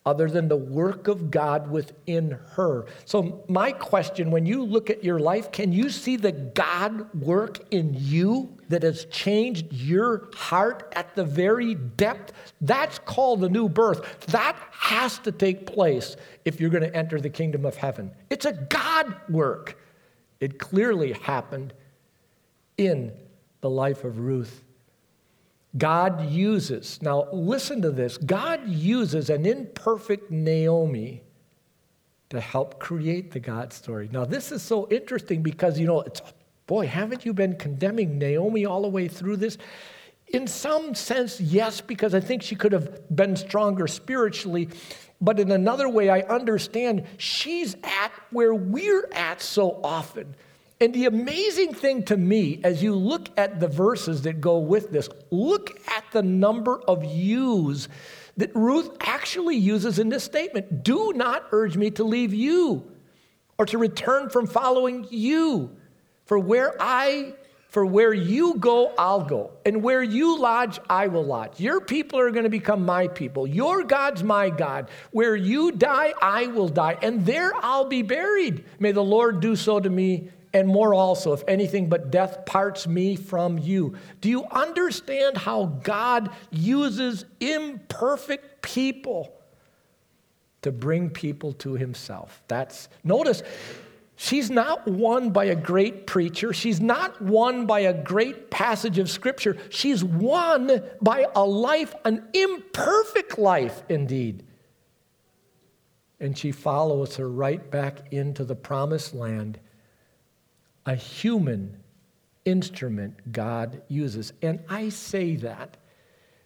other 0.07 0.29
than 0.29 0.49
the 0.49 0.57
work 0.57 1.09
of 1.09 1.31
God 1.31 1.71
within 1.71 2.39
her. 2.53 2.85
So, 3.07 3.43
my 3.49 3.73
question 3.73 4.31
when 4.31 4.45
you 4.45 4.63
look 4.63 4.91
at 4.91 5.03
your 5.03 5.19
life, 5.19 5.51
can 5.51 5.73
you 5.73 5.89
see 5.89 6.17
the 6.17 6.33
God 6.33 7.15
work 7.15 7.61
in 7.73 7.95
you 7.95 8.57
that 8.69 8.83
has 8.83 9.07
changed 9.07 9.73
your 9.73 10.29
heart 10.35 10.93
at 10.95 11.15
the 11.15 11.25
very 11.25 11.75
depth? 11.75 12.35
That's 12.61 12.99
called 12.99 13.41
the 13.41 13.49
new 13.49 13.69
birth. 13.69 14.21
That 14.27 14.57
has 14.73 15.19
to 15.21 15.33
take 15.33 15.67
place 15.67 16.17
if 16.45 16.61
you're 16.61 16.71
going 16.71 16.83
to 16.83 16.95
enter 16.95 17.19
the 17.19 17.31
kingdom 17.31 17.65
of 17.65 17.77
heaven. 17.77 18.11
It's 18.29 18.45
a 18.45 18.53
God 18.53 19.15
work. 19.31 19.79
It 20.41 20.59
clearly 20.59 21.13
happened 21.13 21.73
in 22.77 23.13
the 23.63 23.71
life 23.71 24.05
of 24.05 24.19
Ruth. 24.19 24.64
God 25.77 26.31
uses, 26.31 27.01
now 27.03 27.27
listen 27.33 27.83
to 27.83 27.91
this 27.91 28.17
God 28.17 28.69
uses 28.69 29.31
an 29.31 29.45
imperfect 29.45 30.31
Naomi 30.31 31.23
to 32.31 32.41
help 32.41 32.79
create 32.79 33.31
the 33.31 33.41
God 33.41 33.73
story. 33.73 34.09
Now, 34.13 34.25
this 34.25 34.53
is 34.53 34.63
so 34.63 34.89
interesting 34.91 35.43
because, 35.43 35.79
you 35.79 35.87
know, 35.87 36.01
it's, 36.01 36.21
boy, 36.67 36.87
haven't 36.87 37.25
you 37.25 37.33
been 37.33 37.57
condemning 37.57 38.19
Naomi 38.19 38.65
all 38.65 38.83
the 38.83 38.89
way 38.89 39.09
through 39.09 39.37
this? 39.37 39.59
In 40.29 40.47
some 40.47 40.95
sense, 40.95 41.41
yes, 41.41 41.81
because 41.81 42.15
I 42.15 42.21
think 42.21 42.43
she 42.43 42.57
could 42.57 42.73
have 42.73 43.15
been 43.15 43.37
stronger 43.37 43.87
spiritually. 43.87 44.69
But 45.21 45.39
in 45.39 45.53
another 45.53 45.89
way, 45.89 46.09
I 46.09 46.21
understand 46.21 47.05
she's 47.19 47.77
at 47.85 48.13
where 48.31 48.55
we're 48.55 49.09
at 49.13 49.41
so 49.41 49.81
often. 49.85 50.35
And 50.85 50.93
the 50.93 51.07
amazing 51.07 51.73
thing 51.73 52.03
to 52.05 52.17
me, 52.19 52.61
as 52.63 52.83
you 52.83 52.95
look 52.95 53.31
at 53.39 53.59
the 53.59 53.69
verses 53.69 54.21
that 54.23 54.43
go 54.43 54.59
with 54.59 54.91
this, 54.91 55.09
look 55.31 55.81
at 55.89 56.05
the 56.13 56.23
number 56.23 56.79
of 56.83 57.03
yous 57.03 57.89
that 58.37 58.55
Ruth 58.55 58.95
actually 59.01 59.57
uses 59.57 59.99
in 59.99 60.11
this 60.11 60.25
statement. 60.25 60.85
Do 60.85 61.15
not 61.15 61.47
urge 61.53 61.79
me 61.79 61.91
to 61.93 62.05
leave 62.05 62.35
you 62.35 62.87
or 63.57 63.65
to 63.65 63.79
return 63.79 64.29
from 64.29 64.47
following 64.47 65.07
you. 65.09 65.75
For 66.27 66.39
where 66.39 66.77
I 66.79 67.33
for 67.71 67.87
where 67.87 68.13
you 68.13 68.55
go, 68.57 68.93
I'll 68.99 69.25
go. 69.25 69.53
And 69.65 69.83
where 69.83 70.03
you 70.03 70.39
lodge, 70.39 70.79
I 70.89 71.07
will 71.07 71.25
lodge. 71.25 71.59
Your 71.59 71.81
people 71.81 72.21
are 72.21 72.31
going 72.31 72.45
to 72.45 72.51
become 72.51 72.85
my 72.85 73.09
people. 73.09 73.47
Your 73.47 73.85
God's 73.85 74.23
my 74.23 74.51
God. 74.51 74.91
Where 75.13 75.35
you 75.35 75.73
die, 75.73 76.13
I 76.21 76.47
will 76.49 76.69
die. 76.69 76.99
And 77.03 77.25
there 77.25 77.53
I'll 77.57 77.87
be 77.87 78.03
buried. 78.03 78.65
May 78.79 78.93
the 78.93 79.03
Lord 79.03 79.41
do 79.41 79.57
so 79.57 79.81
to 79.81 79.89
me 79.91 80.29
and 80.55 80.69
more 80.69 80.95
also, 80.95 81.33
if 81.33 81.43
anything 81.49 81.89
but 81.89 82.13
death 82.13 82.47
parts 82.47 82.87
me 82.87 83.17
from 83.17 83.59
you. 83.59 83.97
Do 84.21 84.31
you 84.31 84.45
understand 84.45 85.37
how 85.37 85.67
God 85.83 86.31
uses 86.51 87.25
imperfect 87.41 88.63
people 88.63 89.35
to 90.63 90.71
bring 90.71 91.11
people 91.11 91.53
to 91.55 91.75
himself? 91.75 92.43
That's, 92.47 92.89
notice, 93.03 93.43
She's 94.17 94.49
not 94.49 94.87
won 94.87 95.31
by 95.31 95.47
a 95.47 95.57
great 95.57 96.07
preacher. 96.07 96.53
She's 96.53 96.81
not 96.81 97.21
won 97.21 97.67
by 97.67 97.81
a 97.81 97.93
great 97.93 98.49
passage 98.49 98.99
of 98.99 99.11
scripture. 99.11 99.57
She's 99.71 100.05
won 100.05 100.83
by 101.03 101.27
a 101.35 101.45
life, 101.45 101.95
an 102.05 102.23
imperfect 102.33 103.39
life 103.39 103.83
indeed. 103.89 104.45
And 106.21 106.39
she 106.39 106.53
follows 106.53 107.17
her 107.17 107.29
right 107.29 107.69
back 107.71 108.13
into 108.13 108.45
the 108.45 108.55
promised 108.55 109.15
land, 109.15 109.59
a 110.87 110.95
human 110.95 111.77
instrument 112.45 113.33
God 113.33 113.83
uses. 113.89 114.33
And 114.43 114.61
I 114.69 114.91
say 114.91 115.37
that 115.37 115.77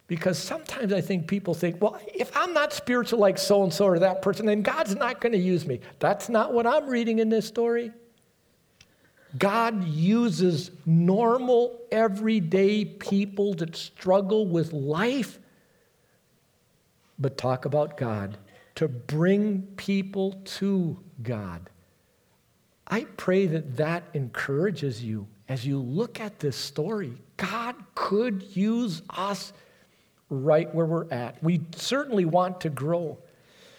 because 0.06 0.38
sometimes 0.38 0.92
I 0.92 1.00
think 1.00 1.28
people 1.28 1.54
think, 1.54 1.82
well, 1.82 2.00
if 2.14 2.34
I'm 2.36 2.54
not 2.54 2.72
spiritual 2.72 3.18
like 3.18 3.36
so 3.36 3.62
and 3.62 3.72
so 3.72 3.86
or 3.86 3.98
that 3.98 4.22
person, 4.22 4.46
then 4.46 4.62
God's 4.62 4.94
not 4.96 5.20
going 5.20 5.32
to 5.32 5.38
use 5.38 5.66
me. 5.66 5.80
That's 5.98 6.28
not 6.28 6.52
what 6.52 6.66
I'm 6.66 6.88
reading 6.88 7.18
in 7.18 7.28
this 7.28 7.46
story. 7.46 7.92
God 9.36 9.84
uses 9.84 10.70
normal, 10.86 11.78
everyday 11.92 12.86
people 12.86 13.52
that 13.54 13.76
struggle 13.76 14.46
with 14.46 14.72
life, 14.72 15.38
but 17.18 17.36
talk 17.36 17.66
about 17.66 17.98
God, 17.98 18.38
to 18.76 18.88
bring 18.88 19.62
people 19.76 20.40
to 20.44 20.98
God. 21.22 21.68
I 22.88 23.04
pray 23.16 23.46
that 23.46 23.76
that 23.76 24.04
encourages 24.14 25.04
you 25.04 25.28
as 25.48 25.66
you 25.66 25.78
look 25.78 26.20
at 26.20 26.38
this 26.38 26.56
story. 26.56 27.12
God 27.36 27.76
could 27.94 28.44
use 28.56 29.02
us 29.10 29.52
right 30.30 30.72
where 30.74 30.86
we're 30.86 31.10
at. 31.10 31.42
We 31.42 31.60
certainly 31.76 32.24
want 32.24 32.62
to 32.62 32.70
grow. 32.70 33.18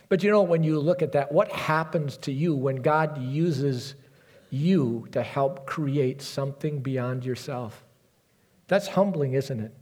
But 0.09 0.23
you 0.23 0.31
know, 0.31 0.43
when 0.43 0.63
you 0.63 0.79
look 0.79 1.01
at 1.01 1.11
that, 1.13 1.31
what 1.31 1.51
happens 1.51 2.17
to 2.17 2.31
you 2.31 2.55
when 2.55 2.77
God 2.77 3.21
uses 3.21 3.95
you 4.49 5.07
to 5.11 5.21
help 5.21 5.65
create 5.65 6.21
something 6.21 6.79
beyond 6.79 7.25
yourself? 7.25 7.83
That's 8.67 8.87
humbling, 8.87 9.33
isn't 9.33 9.59
it? 9.59 9.73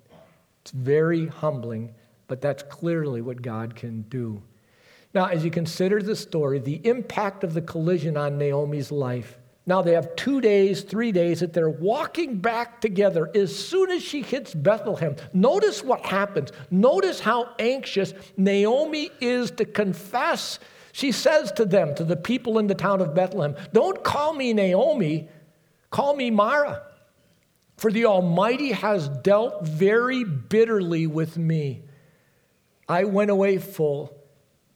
It's 0.61 0.71
very 0.71 1.27
humbling, 1.27 1.93
but 2.27 2.41
that's 2.41 2.63
clearly 2.63 3.21
what 3.21 3.41
God 3.41 3.75
can 3.75 4.01
do. 4.03 4.41
Now, 5.17 5.25
as 5.25 5.43
you 5.43 5.49
consider 5.49 5.99
the 5.99 6.15
story, 6.15 6.59
the 6.59 6.79
impact 6.87 7.43
of 7.43 7.55
the 7.55 7.61
collision 7.63 8.17
on 8.17 8.37
Naomi's 8.37 8.91
life, 8.91 9.39
now 9.65 9.81
they 9.81 9.93
have 9.93 10.15
two 10.15 10.41
days, 10.41 10.83
three 10.83 11.11
days 11.11 11.39
that 11.39 11.53
they're 11.53 11.71
walking 11.71 12.37
back 12.37 12.81
together. 12.81 13.31
As 13.33 13.53
soon 13.57 13.89
as 13.89 14.03
she 14.03 14.21
hits 14.21 14.53
Bethlehem, 14.53 15.15
notice 15.33 15.83
what 15.83 16.05
happens. 16.05 16.51
Notice 16.69 17.19
how 17.19 17.55
anxious 17.57 18.13
Naomi 18.37 19.09
is 19.19 19.49
to 19.49 19.65
confess. 19.65 20.59
She 20.91 21.11
says 21.11 21.51
to 21.53 21.65
them, 21.65 21.95
to 21.95 22.03
the 22.03 22.15
people 22.15 22.59
in 22.59 22.67
the 22.67 22.75
town 22.75 23.01
of 23.01 23.15
Bethlehem, 23.15 23.55
Don't 23.73 24.03
call 24.03 24.33
me 24.33 24.53
Naomi, 24.53 25.29
call 25.89 26.15
me 26.15 26.29
Mara. 26.29 26.83
For 27.77 27.91
the 27.91 28.05
Almighty 28.05 28.71
has 28.71 29.09
dealt 29.09 29.65
very 29.65 30.23
bitterly 30.23 31.07
with 31.07 31.39
me. 31.39 31.81
I 32.87 33.05
went 33.05 33.31
away 33.31 33.57
full, 33.57 34.16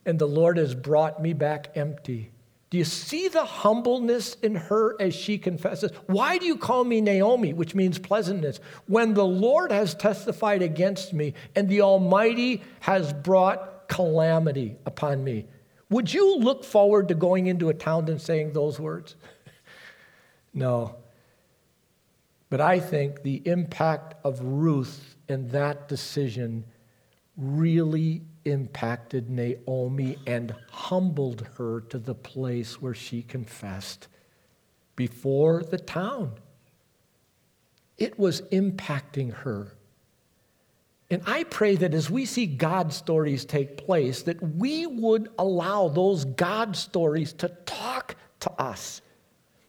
and 0.05 0.17
the 0.17 0.27
Lord 0.27 0.57
has 0.57 0.75
brought 0.75 1.21
me 1.21 1.33
back 1.33 1.71
empty. 1.75 2.31
Do 2.71 2.77
you 2.77 2.85
see 2.85 3.27
the 3.27 3.43
humbleness 3.43 4.35
in 4.35 4.55
her 4.55 4.95
as 4.99 5.13
she 5.13 5.37
confesses? 5.37 5.91
Why 6.05 6.37
do 6.37 6.45
you 6.45 6.55
call 6.55 6.85
me 6.85 7.01
Naomi, 7.01 7.53
which 7.53 7.75
means 7.75 7.99
pleasantness, 7.99 8.61
when 8.87 9.13
the 9.13 9.25
Lord 9.25 9.73
has 9.73 9.93
testified 9.93 10.61
against 10.61 11.11
me 11.11 11.33
and 11.53 11.67
the 11.67 11.81
Almighty 11.81 12.63
has 12.79 13.11
brought 13.11 13.89
calamity 13.89 14.77
upon 14.85 15.21
me? 15.21 15.47
Would 15.89 16.13
you 16.13 16.37
look 16.37 16.63
forward 16.63 17.09
to 17.09 17.13
going 17.13 17.47
into 17.47 17.67
a 17.67 17.73
town 17.73 18.07
and 18.07 18.21
saying 18.21 18.53
those 18.53 18.79
words? 18.79 19.17
no. 20.53 20.95
But 22.49 22.61
I 22.61 22.79
think 22.79 23.23
the 23.23 23.41
impact 23.45 24.15
of 24.23 24.39
Ruth 24.41 25.17
in 25.27 25.49
that 25.49 25.89
decision 25.89 26.63
really 27.35 28.21
impacted 28.45 29.29
Naomi 29.29 30.17
and 30.25 30.53
humbled 30.71 31.47
her 31.57 31.81
to 31.89 31.97
the 31.99 32.15
place 32.15 32.81
where 32.81 32.93
she 32.93 33.21
confessed 33.21 34.07
before 34.95 35.63
the 35.63 35.77
town. 35.77 36.33
It 37.97 38.17
was 38.17 38.41
impacting 38.43 39.33
her. 39.33 39.73
And 41.09 41.21
I 41.25 41.43
pray 41.43 41.75
that 41.75 41.93
as 41.93 42.09
we 42.09 42.25
see 42.25 42.45
God 42.45 42.93
stories 42.93 43.43
take 43.43 43.77
place, 43.77 44.23
that 44.23 44.41
we 44.41 44.87
would 44.87 45.29
allow 45.37 45.89
those 45.89 46.23
God 46.25 46.75
stories 46.75 47.33
to 47.33 47.49
talk 47.65 48.15
to 48.39 48.51
us. 48.53 49.01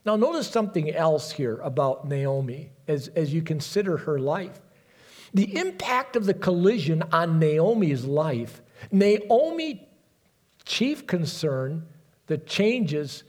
Now, 0.04 0.16
notice 0.16 0.48
something 0.48 0.92
else 0.92 1.30
here 1.30 1.58
about 1.62 2.08
Naomi 2.08 2.70
as, 2.88 3.08
as 3.08 3.32
you 3.34 3.42
consider 3.42 3.96
her 3.96 4.18
life. 4.18 4.60
The 5.34 5.56
impact 5.56 6.16
of 6.16 6.26
the 6.26 6.34
collision 6.34 7.02
on 7.12 7.38
Naomi's 7.38 8.04
life, 8.04 8.62
Naomi 8.90 9.88
chief 10.64 11.06
concern 11.06 11.86
the 12.26 12.38
changes 12.38 13.24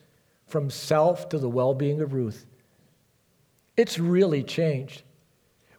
from 0.48 0.70
self 0.70 1.30
to 1.30 1.38
the 1.38 1.50
well-being 1.50 2.02
of 2.02 2.14
Ruth. 2.14 2.46
It's 3.76 3.98
really 3.98 4.44
changed. 4.44 5.04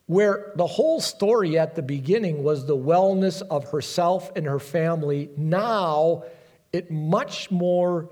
Where 0.07 0.53
the 0.57 0.67
whole 0.67 1.01
story 1.01 1.59
at 1.59 1.75
the 1.77 1.83
beginning 1.83 2.43
was 2.43 2.67
the 2.67 2.77
wellness 2.77 3.41
of 3.43 3.71
herself 3.71 4.33
and 4.37 4.47
her 4.47 4.59
family, 4.59 5.31
now 5.37 6.25
it 6.73 6.91
much 6.91 7.51
more 7.51 8.11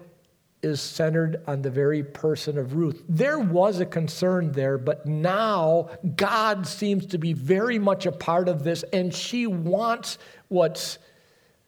is 0.62 0.80
centered 0.80 1.42
on 1.46 1.62
the 1.62 1.70
very 1.70 2.04
person 2.04 2.56
of 2.56 2.74
Ruth. 2.74 3.02
There 3.08 3.38
was 3.38 3.80
a 3.80 3.86
concern 3.86 4.52
there, 4.52 4.78
but 4.78 5.06
now 5.06 5.90
God 6.16 6.66
seems 6.66 7.06
to 7.06 7.18
be 7.18 7.32
very 7.32 7.78
much 7.78 8.06
a 8.06 8.12
part 8.12 8.48
of 8.48 8.62
this, 8.62 8.84
and 8.92 9.12
she 9.12 9.46
wants 9.46 10.18
what's 10.48 10.98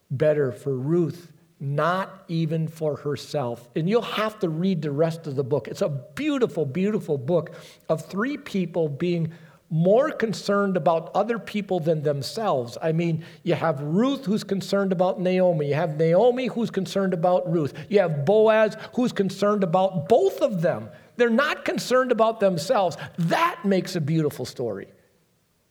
better 0.09 0.51
for 0.51 0.75
Ruth, 0.75 1.31
not 1.59 2.23
even 2.29 2.67
for 2.67 2.95
herself. 2.95 3.67
And 3.75 3.89
you'll 3.89 4.01
have 4.01 4.39
to 4.39 4.49
read 4.49 4.81
the 4.81 4.91
rest 4.91 5.27
of 5.27 5.35
the 5.35 5.43
book. 5.43 5.67
It's 5.67 5.81
a 5.81 5.89
beautiful, 5.89 6.65
beautiful 6.65 7.17
book 7.17 7.53
of 7.89 8.05
three 8.05 8.37
people 8.37 8.87
being 8.87 9.33
more 9.75 10.09
concerned 10.09 10.77
about 10.77 11.11
other 11.13 11.37
people 11.37 11.81
than 11.81 12.01
themselves. 12.01 12.77
I 12.81 12.93
mean, 12.93 13.25
you 13.43 13.55
have 13.55 13.81
Ruth 13.81 14.23
who's 14.23 14.45
concerned 14.45 14.93
about 14.93 15.19
Naomi. 15.19 15.67
You 15.67 15.73
have 15.73 15.97
Naomi 15.97 16.45
who's 16.45 16.69
concerned 16.71 17.13
about 17.13 17.51
Ruth. 17.51 17.73
You 17.89 17.99
have 17.99 18.23
Boaz 18.23 18.77
who's 18.93 19.11
concerned 19.11 19.65
about 19.65 20.07
both 20.07 20.41
of 20.41 20.61
them. 20.61 20.87
They're 21.17 21.29
not 21.29 21.65
concerned 21.65 22.13
about 22.13 22.39
themselves. 22.39 22.95
That 23.17 23.65
makes 23.65 23.97
a 23.97 24.01
beautiful 24.01 24.45
story. 24.45 24.87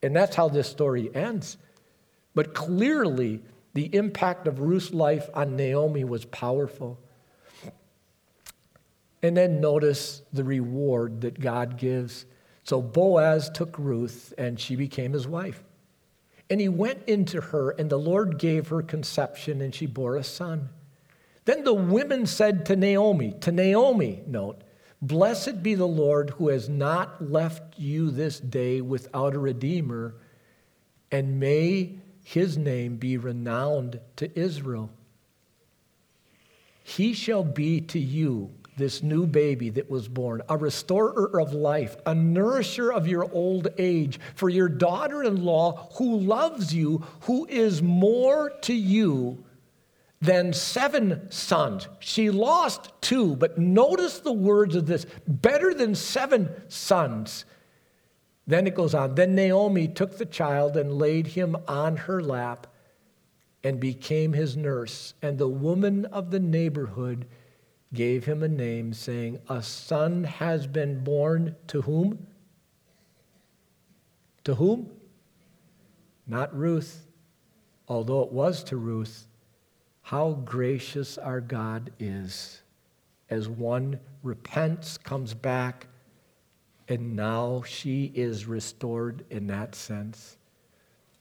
And 0.02 0.14
that's 0.14 0.36
how 0.36 0.50
this 0.50 0.68
story 0.68 1.10
ends. 1.14 1.56
But 2.34 2.52
clearly, 2.52 3.40
the 3.72 3.88
impact 3.96 4.46
of 4.46 4.60
Ruth's 4.60 4.92
life 4.92 5.30
on 5.32 5.56
Naomi 5.56 6.04
was 6.04 6.26
powerful. 6.26 7.00
And 9.22 9.34
then 9.34 9.62
notice 9.62 10.20
the 10.30 10.44
reward 10.44 11.22
that 11.22 11.40
God 11.40 11.78
gives. 11.78 12.26
So 12.64 12.80
Boaz 12.80 13.50
took 13.50 13.78
Ruth, 13.78 14.32
and 14.38 14.58
she 14.58 14.74
became 14.74 15.12
his 15.12 15.28
wife. 15.28 15.62
And 16.50 16.60
he 16.60 16.68
went 16.68 17.02
into 17.06 17.40
her, 17.40 17.70
and 17.70 17.88
the 17.88 17.98
Lord 17.98 18.38
gave 18.38 18.68
her 18.68 18.82
conception, 18.82 19.60
and 19.60 19.74
she 19.74 19.86
bore 19.86 20.16
a 20.16 20.24
son. 20.24 20.70
Then 21.44 21.64
the 21.64 21.74
women 21.74 22.26
said 22.26 22.64
to 22.66 22.76
Naomi, 22.76 23.34
to 23.42 23.52
Naomi, 23.52 24.22
note, 24.26 24.62
Blessed 25.02 25.62
be 25.62 25.74
the 25.74 25.86
Lord 25.86 26.30
who 26.30 26.48
has 26.48 26.68
not 26.70 27.30
left 27.30 27.78
you 27.78 28.10
this 28.10 28.40
day 28.40 28.80
without 28.80 29.34
a 29.34 29.38
redeemer, 29.38 30.14
and 31.10 31.38
may 31.38 31.96
his 32.22 32.56
name 32.56 32.96
be 32.96 33.18
renowned 33.18 34.00
to 34.16 34.38
Israel. 34.38 34.90
He 36.82 37.12
shall 37.12 37.44
be 37.44 37.82
to 37.82 37.98
you 37.98 38.52
this 38.76 39.02
new 39.02 39.26
baby 39.26 39.70
that 39.70 39.90
was 39.90 40.08
born, 40.08 40.42
a 40.48 40.56
restorer 40.56 41.40
of 41.40 41.52
life, 41.52 41.96
a 42.06 42.14
nourisher 42.14 42.92
of 42.92 43.06
your 43.06 43.30
old 43.32 43.68
age, 43.78 44.18
for 44.34 44.48
your 44.48 44.68
daughter 44.68 45.22
in 45.22 45.44
law 45.44 45.88
who 45.96 46.18
loves 46.18 46.74
you, 46.74 47.04
who 47.22 47.46
is 47.46 47.82
more 47.82 48.50
to 48.62 48.74
you 48.74 49.44
than 50.20 50.52
seven 50.52 51.30
sons. 51.30 51.86
She 52.00 52.30
lost 52.30 52.90
two, 53.00 53.36
but 53.36 53.58
notice 53.58 54.20
the 54.20 54.32
words 54.32 54.74
of 54.74 54.86
this 54.86 55.06
better 55.26 55.74
than 55.74 55.94
seven 55.94 56.48
sons. 56.68 57.44
Then 58.46 58.66
it 58.66 58.74
goes 58.74 58.94
on. 58.94 59.14
Then 59.14 59.34
Naomi 59.34 59.88
took 59.88 60.18
the 60.18 60.26
child 60.26 60.76
and 60.76 60.98
laid 60.98 61.28
him 61.28 61.56
on 61.68 61.96
her 61.96 62.22
lap 62.22 62.66
and 63.62 63.80
became 63.80 64.32
his 64.32 64.56
nurse. 64.56 65.14
And 65.22 65.38
the 65.38 65.48
woman 65.48 66.04
of 66.06 66.30
the 66.30 66.40
neighborhood 66.40 67.26
gave 67.94 68.24
him 68.24 68.42
a 68.42 68.48
name, 68.48 68.92
saying, 68.92 69.38
A 69.48 69.62
son 69.62 70.24
has 70.24 70.66
been 70.66 71.02
born 71.02 71.56
to 71.68 71.82
whom? 71.82 72.26
To 74.44 74.56
whom? 74.56 74.90
Not 76.26 76.54
Ruth, 76.56 77.06
although 77.88 78.22
it 78.22 78.32
was 78.32 78.62
to 78.64 78.76
Ruth. 78.76 79.26
How 80.02 80.32
gracious 80.32 81.16
our 81.16 81.40
God 81.40 81.90
is 81.98 82.62
as 83.30 83.48
one 83.48 83.98
repents, 84.22 84.98
comes 84.98 85.34
back, 85.34 85.86
and 86.88 87.16
now 87.16 87.62
she 87.66 88.12
is 88.14 88.46
restored 88.46 89.24
in 89.30 89.46
that 89.46 89.74
sense. 89.74 90.36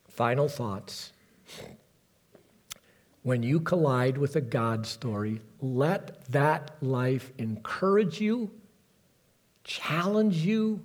Final 0.08 0.48
thoughts. 0.48 1.14
When 3.24 3.42
you 3.42 3.62
collide 3.62 4.18
with 4.18 4.36
a 4.36 4.42
God 4.42 4.86
story, 4.86 5.42
let 5.62 6.26
that 6.32 6.76
life 6.82 7.32
encourage 7.38 8.20
you, 8.20 8.52
challenge 9.64 10.38
you, 10.38 10.84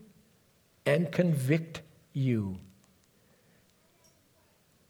and 0.86 1.10
convict 1.10 1.82
you. 2.12 2.58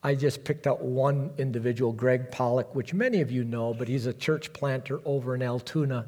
I 0.03 0.15
just 0.15 0.45
picked 0.45 0.67
out 0.67 0.83
one 0.83 1.31
individual, 1.39 1.93
Greg 1.93 2.31
Pollock, 2.31 2.75
which 2.75 2.95
many 2.95 3.21
of 3.21 3.33
you 3.33 3.45
know, 3.45 3.75
but 3.75 3.89
he's 3.89 4.07
a 4.07 4.13
church 4.13 4.53
planter 4.53 5.01
over 5.05 5.35
in 5.35 5.43
Altoona. 5.43 6.07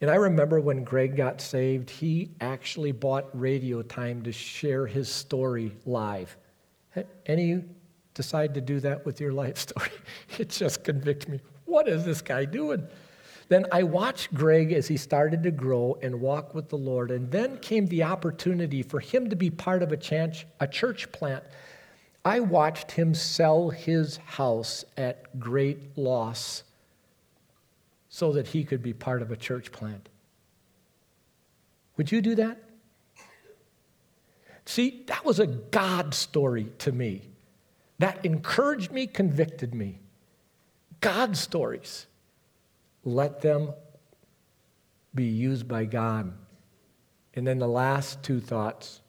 And 0.00 0.08
I 0.08 0.14
remember 0.14 0.60
when 0.60 0.84
Greg 0.84 1.16
got 1.16 1.40
saved, 1.40 1.90
he 1.90 2.30
actually 2.40 2.92
bought 2.92 3.28
radio 3.32 3.82
time 3.82 4.22
to 4.22 4.32
share 4.32 4.86
his 4.86 5.08
story 5.08 5.72
live. 5.84 6.36
Any 7.26 7.64
decide 8.18 8.52
to 8.54 8.60
do 8.60 8.80
that 8.80 9.06
with 9.06 9.20
your 9.20 9.32
life 9.32 9.56
story? 9.68 9.92
It 10.38 10.50
just 10.50 10.82
convicts 10.82 11.28
me. 11.28 11.40
What 11.66 11.88
is 11.88 12.04
this 12.04 12.20
guy 12.20 12.44
doing? 12.44 12.86
Then 13.48 13.64
I 13.70 13.84
watched 13.84 14.34
Greg 14.34 14.72
as 14.72 14.88
he 14.88 14.96
started 14.96 15.44
to 15.44 15.52
grow 15.52 15.96
and 16.02 16.20
walk 16.20 16.52
with 16.52 16.68
the 16.68 16.76
Lord. 16.76 17.12
And 17.12 17.30
then 17.30 17.58
came 17.58 17.86
the 17.86 18.02
opportunity 18.02 18.82
for 18.82 18.98
him 18.98 19.30
to 19.30 19.36
be 19.36 19.50
part 19.50 19.84
of 19.84 19.92
a 19.92 19.96
church, 19.96 20.46
a 20.58 20.66
church 20.66 21.12
plant. 21.12 21.44
I 22.24 22.40
watched 22.40 22.90
him 22.90 23.14
sell 23.14 23.70
his 23.70 24.16
house 24.16 24.84
at 24.96 25.38
great 25.38 25.96
loss 25.96 26.64
so 28.08 28.32
that 28.32 28.48
he 28.48 28.64
could 28.64 28.82
be 28.82 28.92
part 28.92 29.22
of 29.22 29.30
a 29.30 29.36
church 29.36 29.70
plant. 29.70 30.08
Would 31.96 32.10
you 32.10 32.20
do 32.20 32.34
that? 32.34 32.58
See, 34.66 35.04
that 35.06 35.24
was 35.24 35.38
a 35.38 35.46
God 35.46 36.12
story 36.12 36.70
to 36.80 36.92
me. 36.92 37.22
That 37.98 38.24
encouraged 38.24 38.92
me, 38.92 39.06
convicted 39.06 39.74
me. 39.74 40.00
God 41.00 41.36
stories. 41.36 42.06
Let 43.04 43.40
them 43.40 43.72
be 45.14 45.24
used 45.24 45.66
by 45.66 45.84
God. 45.84 46.32
And 47.34 47.46
then 47.46 47.58
the 47.58 47.68
last 47.68 48.22
two 48.22 48.40
thoughts 48.40 49.00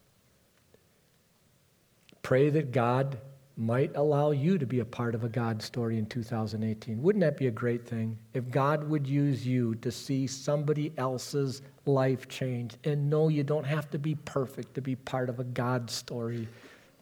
pray 2.22 2.50
that 2.50 2.72
God 2.72 3.18
might 3.58 3.92
allow 3.96 4.32
you 4.32 4.58
to 4.58 4.66
be 4.66 4.80
a 4.80 4.86
part 4.86 5.14
of 5.14 5.24
a 5.24 5.30
God 5.30 5.62
story 5.62 5.98
in 5.98 6.06
2018. 6.06 7.02
Wouldn't 7.02 7.22
that 7.22 7.36
be 7.36 7.48
a 7.48 7.52
great 7.52 7.86
thing? 7.86 8.18
If 8.34 8.50
God 8.50 8.88
would 8.88 9.06
use 9.06 9.46
you 9.46 9.76
to 9.76 9.92
see 9.92 10.28
somebody 10.28 10.94
else's 10.98 11.62
life 11.86 12.30
change 12.30 12.78
and 12.86 13.10
know 13.10 13.28
you 13.28 13.44
don't 13.44 13.66
have 13.66 13.90
to 13.92 14.00
be 14.00 14.16
perfect 14.16 14.76
to 14.76 14.82
be 14.82 14.96
part 14.96 15.30
of 15.30 15.40
a 15.40 15.44
God 15.44 15.90
story. 15.90 16.48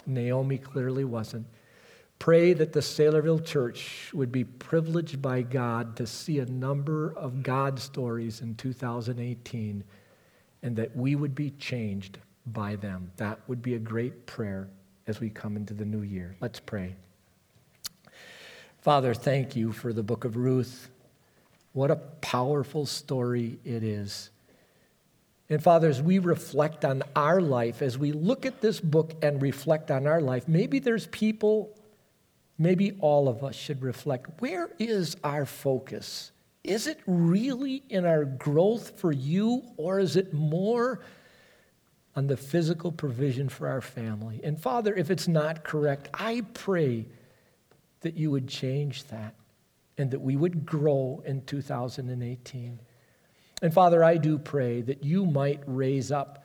Naomi 0.07 0.57
clearly 0.57 1.03
wasn't. 1.03 1.45
Pray 2.19 2.53
that 2.53 2.73
the 2.73 2.79
Saylorville 2.79 3.45
Church 3.45 4.11
would 4.13 4.31
be 4.31 4.43
privileged 4.43 5.21
by 5.21 5.43
God 5.43 5.95
to 5.97 6.07
see 6.07 6.39
a 6.39 6.45
number 6.45 7.13
of 7.15 7.43
God 7.43 7.79
stories 7.79 8.41
in 8.41 8.55
2018 8.55 9.83
and 10.63 10.75
that 10.75 10.95
we 10.95 11.15
would 11.15 11.35
be 11.35 11.51
changed 11.51 12.17
by 12.47 12.75
them. 12.75 13.11
That 13.17 13.39
would 13.47 13.61
be 13.61 13.75
a 13.75 13.79
great 13.79 14.25
prayer 14.25 14.67
as 15.05 15.19
we 15.19 15.29
come 15.29 15.55
into 15.55 15.73
the 15.73 15.85
new 15.85 16.01
year. 16.01 16.35
Let's 16.41 16.59
pray. 16.59 16.95
Father, 18.81 19.13
thank 19.13 19.55
you 19.55 19.71
for 19.71 19.93
the 19.93 20.03
book 20.03 20.25
of 20.25 20.37
Ruth. 20.37 20.89
What 21.73 21.91
a 21.91 21.95
powerful 21.95 22.85
story 22.85 23.59
it 23.63 23.83
is. 23.83 24.31
And 25.49 25.63
Father, 25.63 25.87
as 25.87 26.01
we 26.01 26.19
reflect 26.19 26.83
on 26.83 27.03
our 27.15 27.39
life, 27.39 27.81
as 27.81 27.97
we 27.97 28.11
look 28.11 28.45
at 28.45 28.61
this 28.61 28.79
book 28.79 29.13
and 29.21 29.41
reflect 29.41 29.91
on 29.91 30.07
our 30.07 30.19
life, 30.19 30.47
maybe 30.47 30.79
there's 30.79 31.07
people, 31.07 31.76
maybe 32.57 32.97
all 32.99 33.27
of 33.27 33.43
us 33.43 33.55
should 33.55 33.81
reflect 33.81 34.41
where 34.41 34.69
is 34.79 35.15
our 35.23 35.45
focus? 35.45 36.31
Is 36.63 36.87
it 36.87 36.99
really 37.05 37.83
in 37.89 38.05
our 38.05 38.25
growth 38.25 38.99
for 38.99 39.11
you, 39.11 39.63
or 39.77 39.99
is 39.99 40.15
it 40.15 40.33
more 40.33 40.99
on 42.17 42.25
the 42.25 42.35
physical 42.35 42.91
provision 42.91 43.47
for 43.47 43.67
our 43.67 43.79
family. 43.79 44.41
And 44.43 44.59
Father, 44.59 44.93
if 44.95 45.11
it's 45.11 45.27
not 45.27 45.63
correct, 45.63 46.09
I 46.15 46.41
pray 46.55 47.05
that 48.01 48.17
you 48.17 48.31
would 48.31 48.47
change 48.47 49.03
that 49.05 49.35
and 49.99 50.09
that 50.09 50.19
we 50.19 50.35
would 50.35 50.65
grow 50.65 51.21
in 51.27 51.43
2018. 51.43 52.79
And 53.61 53.73
Father, 53.73 54.03
I 54.03 54.17
do 54.17 54.39
pray 54.39 54.81
that 54.81 55.03
you 55.03 55.27
might 55.27 55.61
raise 55.67 56.11
up 56.11 56.43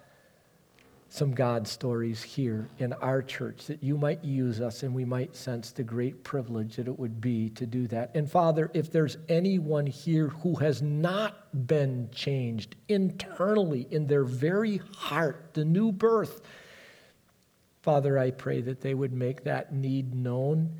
some 1.12 1.32
God 1.32 1.68
stories 1.68 2.22
here 2.22 2.70
in 2.78 2.94
our 2.94 3.20
church, 3.20 3.66
that 3.66 3.82
you 3.82 3.98
might 3.98 4.24
use 4.24 4.62
us 4.62 4.82
and 4.82 4.94
we 4.94 5.04
might 5.04 5.36
sense 5.36 5.70
the 5.70 5.82
great 5.82 6.24
privilege 6.24 6.76
that 6.76 6.88
it 6.88 6.98
would 6.98 7.20
be 7.20 7.50
to 7.50 7.66
do 7.66 7.86
that. 7.88 8.12
And 8.14 8.30
Father, 8.30 8.70
if 8.72 8.90
there's 8.90 9.18
anyone 9.28 9.84
here 9.84 10.28
who 10.28 10.54
has 10.54 10.80
not 10.80 11.66
been 11.66 12.08
changed 12.12 12.76
internally 12.88 13.86
in 13.90 14.06
their 14.06 14.24
very 14.24 14.80
heart, 14.96 15.50
the 15.52 15.66
new 15.66 15.92
birth, 15.92 16.40
Father, 17.82 18.18
I 18.18 18.30
pray 18.30 18.62
that 18.62 18.80
they 18.80 18.94
would 18.94 19.12
make 19.12 19.44
that 19.44 19.74
need 19.74 20.14
known 20.14 20.70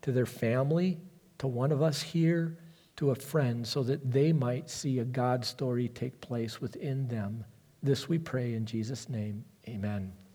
to 0.00 0.10
their 0.10 0.24
family, 0.24 0.96
to 1.36 1.48
one 1.48 1.70
of 1.70 1.82
us 1.82 2.00
here, 2.00 2.56
to 2.96 3.10
a 3.10 3.14
friend, 3.14 3.66
so 3.66 3.82
that 3.82 4.10
they 4.10 4.32
might 4.32 4.70
see 4.70 5.00
a 5.00 5.04
God 5.04 5.44
story 5.44 5.88
take 5.88 6.18
place 6.22 6.62
within 6.62 7.08
them. 7.08 7.44
This 7.82 8.08
we 8.08 8.16
pray 8.16 8.54
in 8.54 8.64
Jesus' 8.64 9.10
name. 9.10 9.44
Amen. 9.68 10.25